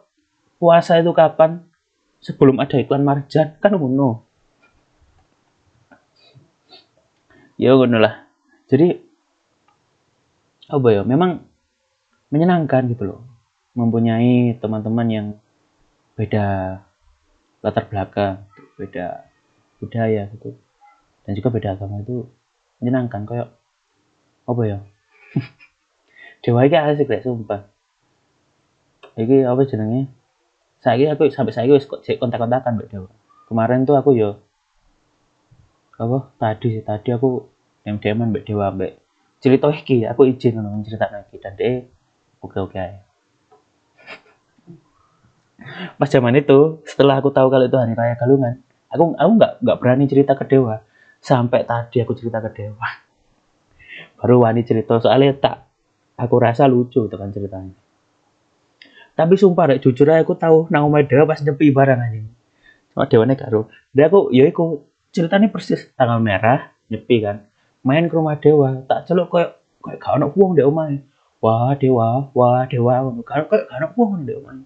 puasa 0.59 0.99
itu 0.99 1.11
kapan 1.15 1.63
sebelum 2.21 2.59
ada 2.61 2.77
iklan 2.77 3.01
marjan 3.05 3.57
kan 3.57 3.73
ngono. 3.75 4.25
Ya 7.57 7.77
ngono 7.77 7.97
lah. 8.01 8.25
Jadi 8.69 8.97
apa 10.71 10.87
ya 10.87 11.01
memang 11.03 11.43
menyenangkan 12.31 12.87
gitu 12.89 13.03
loh. 13.05 13.21
Mempunyai 13.75 14.57
teman-teman 14.57 15.07
yang 15.07 15.27
beda 16.15 16.79
latar 17.61 17.85
belakang 17.87 18.47
beda 18.79 19.29
budaya 19.77 20.31
gitu. 20.33 20.57
Dan 21.27 21.37
juga 21.37 21.53
beda 21.53 21.77
agama 21.77 22.01
itu 22.01 22.25
menyenangkan 22.81 23.27
kayak 23.29 23.47
apa 24.47 24.61
ya? 24.65 24.79
Dewa 26.41 26.65
ini 26.65 26.75
asik 26.75 27.05
deh 27.05 27.21
sumpah. 27.21 27.69
Ini 29.13 29.45
apa 29.45 29.61
jenenge? 29.67 30.09
Saya 30.81 31.13
aku 31.13 31.29
sampai 31.29 31.53
saya 31.53 31.69
wis 31.69 31.85
kontak-kontakan 31.85 32.81
mbak 32.81 32.89
dewa. 32.89 33.09
Kemarin 33.45 33.85
tuh 33.85 33.93
aku 33.99 34.17
yo 34.17 34.41
apa? 36.01 36.33
Tadi 36.41 36.81
tadi 36.81 37.13
aku 37.13 37.45
dem 37.85 38.01
deman 38.01 38.33
mbak 38.33 38.49
dewa 38.49 38.73
mbak. 38.73 38.97
Cerita 39.37 39.69
iki 39.69 40.09
aku 40.09 40.25
izin 40.25 40.57
untuk 40.57 40.89
cerita 40.89 41.13
lagi. 41.13 41.37
Dan 41.37 41.53
deh 41.53 41.85
oke 42.41 42.57
oke. 42.57 42.77
Aja 42.77 43.01
pas 45.97 46.09
zaman 46.09 46.33
itu 46.37 46.81
setelah 46.89 47.21
aku 47.21 47.29
tahu 47.29 47.53
kalau 47.53 47.65
itu 47.69 47.77
hari 47.77 47.93
raya 47.93 48.17
galungan 48.17 48.59
aku 48.89 49.13
aku 49.15 49.31
nggak 49.37 49.51
nggak 49.63 49.77
berani 49.79 50.05
cerita 50.09 50.33
ke 50.35 50.45
dewa. 50.49 50.83
Sampai 51.21 51.63
tadi 51.69 52.01
aku 52.01 52.17
cerita 52.17 52.41
ke 52.41 52.49
dewa. 52.49 52.89
Baru 54.17 54.41
wani 54.41 54.65
cerita 54.65 54.97
soalnya 54.97 55.37
tak 55.37 55.55
aku 56.17 56.35
rasa 56.41 56.65
lucu 56.65 57.05
itu 57.05 57.15
kan 57.15 57.29
ceritanya. 57.29 57.77
Tapi 59.13 59.33
sumpah 59.37 59.69
deh 59.69 59.79
jujur 59.79 60.09
aja 60.09 60.25
aku 60.25 60.33
tahu 60.33 60.65
nang 60.73 60.89
dewa 61.05 61.29
pas 61.29 61.39
nyepi 61.39 61.69
barang 61.71 61.99
aja 62.01 62.21
cuma 62.91 63.07
dewane 63.07 63.39
karo 63.39 63.71
dia 63.95 64.11
aku 64.11 64.35
ya 64.35 64.51
aku 64.51 64.83
ceritanya 65.15 65.47
persis 65.47 65.87
tanggal 65.95 66.19
merah 66.19 66.73
nyepi 66.91 67.23
kan. 67.23 67.47
Main 67.85 68.11
ke 68.11 68.13
rumah 68.17 68.35
dewa 68.35 68.81
tak 68.89 69.07
celuk 69.07 69.31
kayak 69.31 69.61
kayak 69.81 69.97
gak 70.01 70.13
ono 70.19 70.25
uang 70.35 70.51
deh 70.57 70.65
omah 70.65 70.89
wah 71.41 71.73
dewa 71.73 72.29
wah 72.37 72.63
dewa 72.69 73.11
kayak 73.25 73.49
kayak 73.49 73.65
ono 73.73 73.87
uang 73.97 74.29
deh 74.29 74.37
omah 74.37 74.61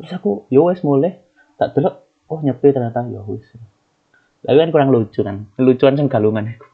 terus 0.00 0.12
aku 0.16 0.48
yo 0.48 0.66
ya 0.66 0.72
wes 0.72 0.80
mulai. 0.82 1.20
Tak 1.60 1.78
delok 1.78 2.02
oh 2.32 2.40
nyepi 2.40 2.72
ternyata 2.72 3.04
ya 3.12 3.20
wes 3.22 3.44
tapi 4.42 4.58
kan 4.58 4.74
kurang 4.74 4.90
lucu 4.90 5.22
kan 5.22 5.46
lucuan 5.60 5.94
sing 5.94 6.10
galungan 6.10 6.50
aku 6.50 6.66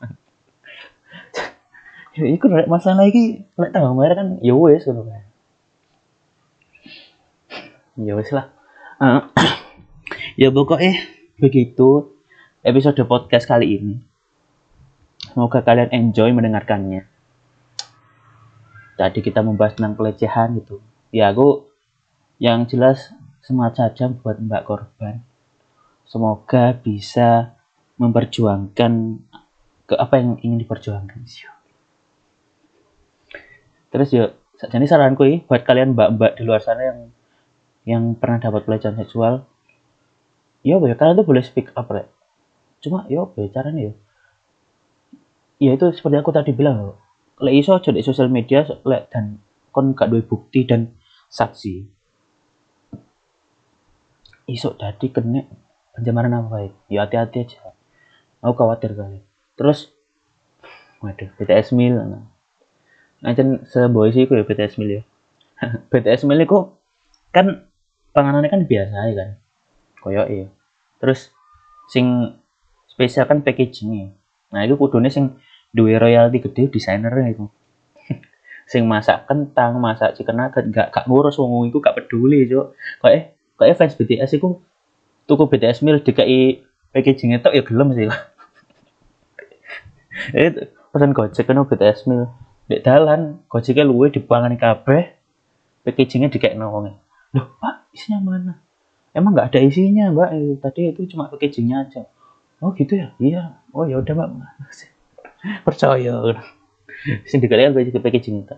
iku 2.25 2.49
nek 2.55 2.71
masalah 2.71 3.05
iki 3.05 3.45
nek 3.61 3.75
tanggal 3.75 3.93
merah 3.93 4.17
kan 4.17 4.29
ya 4.41 4.57
wes 4.57 4.89
ngono 4.89 5.05
kan 5.05 5.29
ya 7.99 8.15
wes 8.15 8.31
lah. 8.31 8.55
Uh, 9.03 9.27
ya 10.41 10.55
pokoknya 10.55 10.95
begitu 11.43 12.15
episode 12.63 12.99
podcast 13.07 13.47
kali 13.51 13.79
ini. 13.79 13.95
Semoga 15.19 15.67
kalian 15.67 15.91
enjoy 15.91 16.31
mendengarkannya 16.31 17.18
tadi 18.99 19.23
kita 19.23 19.41
membahas 19.47 19.79
tentang 19.79 19.95
pelecehan 19.95 20.59
gitu 20.59 20.83
ya 21.15 21.31
aku 21.31 21.71
yang 22.43 22.67
jelas 22.67 23.15
semangat 23.43 23.81
saja 23.81 24.13
buat 24.13 24.37
Mbak 24.39 24.63
Korban. 24.69 25.25
Semoga 26.05 26.77
bisa 26.77 27.59
memperjuangkan 27.99 28.93
ke 29.89 29.95
apa 29.97 30.15
yang 30.21 30.37
ingin 30.41 30.61
diperjuangkan. 30.63 31.21
Terus 33.89 34.09
yuk, 34.13 34.31
jadi 34.61 34.85
saranku 34.85 35.25
ya 35.25 35.41
buat 35.49 35.65
kalian 35.65 35.97
mbak-mbak 35.97 36.37
di 36.37 36.43
luar 36.45 36.61
sana 36.61 36.83
yang 36.85 36.99
yang 37.89 38.03
pernah 38.21 38.37
dapat 38.37 38.69
pelecehan 38.69 39.01
seksual, 39.01 39.49
ya 40.61 40.77
ya 40.77 40.97
kalian 40.97 41.25
tuh 41.25 41.27
boleh 41.27 41.41
speak 41.41 41.73
up 41.73 41.89
ya. 41.89 42.05
Cuma 42.85 43.09
ya 43.09 43.25
apa 43.25 43.37
ya 43.41 43.49
caranya 43.49 43.81
ya? 43.91 43.95
Ya 45.59 45.71
itu 45.75 45.89
seperti 45.97 46.17
aku 46.21 46.31
tadi 46.31 46.53
bilang 46.53 46.93
loh. 46.93 47.08
Lek 47.39 47.55
iso 47.55 47.79
aja 47.79 47.91
di 47.95 48.03
sosial 48.03 48.29
media 48.29 48.67
lek 48.83 49.15
dan 49.15 49.39
kon 49.71 49.95
gak 49.95 50.11
duwe 50.11 50.27
bukti 50.27 50.67
dan 50.67 50.95
saksi. 51.31 51.87
Isok 54.49 54.75
tadi 54.81 55.07
kena 55.13 55.45
pencemaran 55.95 56.35
apa 56.35 56.49
baik. 56.49 56.73
Ya 56.89 57.05
hati-hati 57.05 57.47
aja. 57.47 57.75
Aku 58.43 58.57
khawatir 58.59 58.97
kali. 58.97 59.23
Terus 59.55 59.93
waduh 60.99 61.31
BTS 61.39 61.79
mil 61.79 61.95
nah 61.95 62.27
ancen 63.23 63.63
seboy 63.71 64.11
sih 64.11 64.27
ya 64.27 64.43
BTS 64.43 64.83
mil 64.83 64.99
ya. 64.99 65.03
BTS 65.91 66.27
mil 66.27 66.43
itu 66.43 66.75
kan 67.31 67.69
panganannya 68.11 68.51
kan 68.51 68.63
biasa 68.67 68.97
ya 69.11 69.15
kan? 69.15 69.31
Koyo 70.03 70.23
iya. 70.27 70.47
Terus 70.99 71.31
sing 71.87 72.35
spesial 72.91 73.31
kan 73.31 73.47
packagingnya 73.47 74.11
nah 74.51 74.65
itu 74.67 74.75
kudunya 74.75 75.13
sing 75.13 75.39
duwe 75.75 75.97
royalty 76.01 76.39
gede 76.41 76.73
desainernya 76.73 77.37
itu 77.37 77.47
sing 78.71 78.85
masak 78.89 79.29
kentang 79.29 79.77
masak 79.81 80.17
chicken 80.17 80.41
nugget 80.41 80.65
gak 80.73 80.89
gak 80.93 81.05
ngurus 81.09 81.37
wong 81.41 81.69
itu 81.69 81.79
gak 81.81 81.97
peduli 81.97 82.49
cok 82.49 82.67
kok 82.75 83.11
eh 83.13 83.23
kayak 83.59 83.77
fans 83.77 83.95
BTS 83.99 84.39
itu 84.39 84.61
tuku 85.29 85.45
BTS 85.45 85.85
mil 85.85 86.01
DKI 86.01 86.65
packaging 86.95 87.37
itu 87.37 87.49
ya 87.53 87.63
gelem 87.63 87.89
sih 87.93 88.09
itu 90.35 90.61
pesan 90.93 91.13
gojek 91.15 91.45
kan 91.47 91.63
BTS 91.63 92.09
mil. 92.11 92.27
Di 92.69 92.85
dalan 92.85 93.41
gojeknya 93.49 93.85
luwe 93.89 94.13
dipangani 94.13 94.61
kabeh 94.61 95.17
packagingnya 95.85 96.29
kayak 96.29 96.61
nongol 96.61 96.93
loh 97.33 97.47
pak 97.61 97.89
isinya 97.93 98.21
mana? 98.25 98.61
Emang 99.13 99.33
nggak 99.33 99.53
ada 99.53 99.61
isinya 99.65 100.13
mbak? 100.13 100.29
Eh, 100.37 100.57
tadi 100.61 100.81
itu 100.93 101.09
cuma 101.13 101.33
packagingnya 101.33 101.89
aja. 101.89 102.03
Oh 102.61 102.73
gitu 102.77 102.99
ya? 102.99 103.13
Iya. 103.17 103.63
Oh 103.73 103.89
ya 103.89 104.01
udah 104.01 104.13
mbak 104.13 104.29
percaya. 105.67 106.15
Sing 107.27 107.39
dikalian 107.39 107.75
packaging 107.75 108.43
itu 108.47 108.57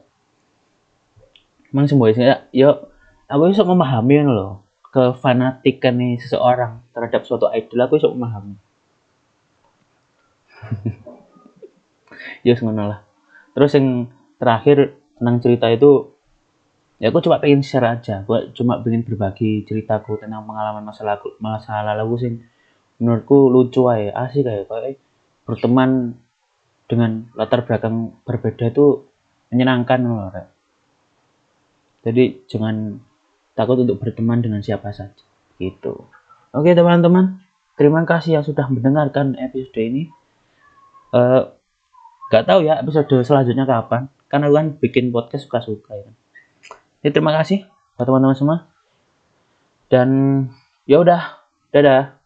emang 1.71 1.87
semua 1.87 2.11
isinya 2.11 2.47
ya 2.51 2.83
aku 3.31 3.51
bisa 3.51 3.63
memahami 3.63 4.27
loh 4.27 4.67
kefanatikan 4.91 5.95
nih 6.03 6.19
seseorang 6.19 6.83
terhadap 6.91 7.23
suatu 7.23 7.47
idol 7.55 7.87
aku 7.87 7.95
bisa 7.99 8.11
memahami. 8.11 8.55
Ya 12.45 12.53
ngono 12.53 12.85
lah. 12.85 13.01
Terus 13.57 13.81
yang 13.81 14.13
terakhir 14.37 14.93
tentang 15.17 15.41
cerita 15.41 15.73
itu 15.73 16.13
ya 17.01 17.09
aku 17.09 17.25
cuma 17.25 17.41
pengen 17.41 17.65
share 17.65 17.87
aja. 17.87 18.29
Aku 18.29 18.53
cuma 18.53 18.77
pengen 18.85 19.09
berbagi 19.09 19.65
ceritaku 19.65 20.21
tentang 20.21 20.45
pengalaman 20.45 20.85
masa 20.85 21.07
lalu 21.07 21.33
masa 21.41 21.81
lalu 21.81 22.21
sing 22.21 22.35
menurutku 23.01 23.49
lucu 23.49 23.89
aja 23.89 24.13
asik 24.29 24.45
kayak 24.45 24.69
kayak 24.69 25.01
berteman 25.49 26.21
dengan 26.91 27.31
latar 27.39 27.63
belakang 27.63 28.19
berbeda 28.27 28.75
itu 28.75 29.07
menyenangkan 29.55 30.01
loh 30.03 30.35
jadi 32.03 32.43
jangan 32.51 32.99
takut 33.55 33.79
untuk 33.79 34.01
berteman 34.03 34.41
dengan 34.41 34.65
siapa 34.65 34.89
saja 34.91 35.21
gitu. 35.61 36.09
Oke 36.57 36.73
teman-teman. 36.73 37.45
Terima 37.77 38.09
kasih 38.09 38.41
yang 38.41 38.45
sudah 38.45 38.65
mendengarkan 38.73 39.37
episode 39.37 39.77
ini. 39.77 40.09
Uh, 41.13 41.53
gak 42.33 42.49
tahu 42.49 42.65
ya 42.65 42.81
episode 42.81 43.11
selanjutnya 43.21 43.69
kapan 43.69 44.09
karena 44.31 44.49
kan 44.49 44.67
bikin 44.79 45.11
podcast 45.11 45.51
suka-suka 45.51 45.99
ya 45.99 46.07
jadi 47.01 47.17
terima 47.17 47.33
kasih 47.35 47.65
buat 47.97 48.05
teman-teman 48.05 48.37
semua. 48.37 48.59
Dan 49.89 50.09
ya 50.85 51.01
udah 51.01 51.41
dadah 51.73 52.20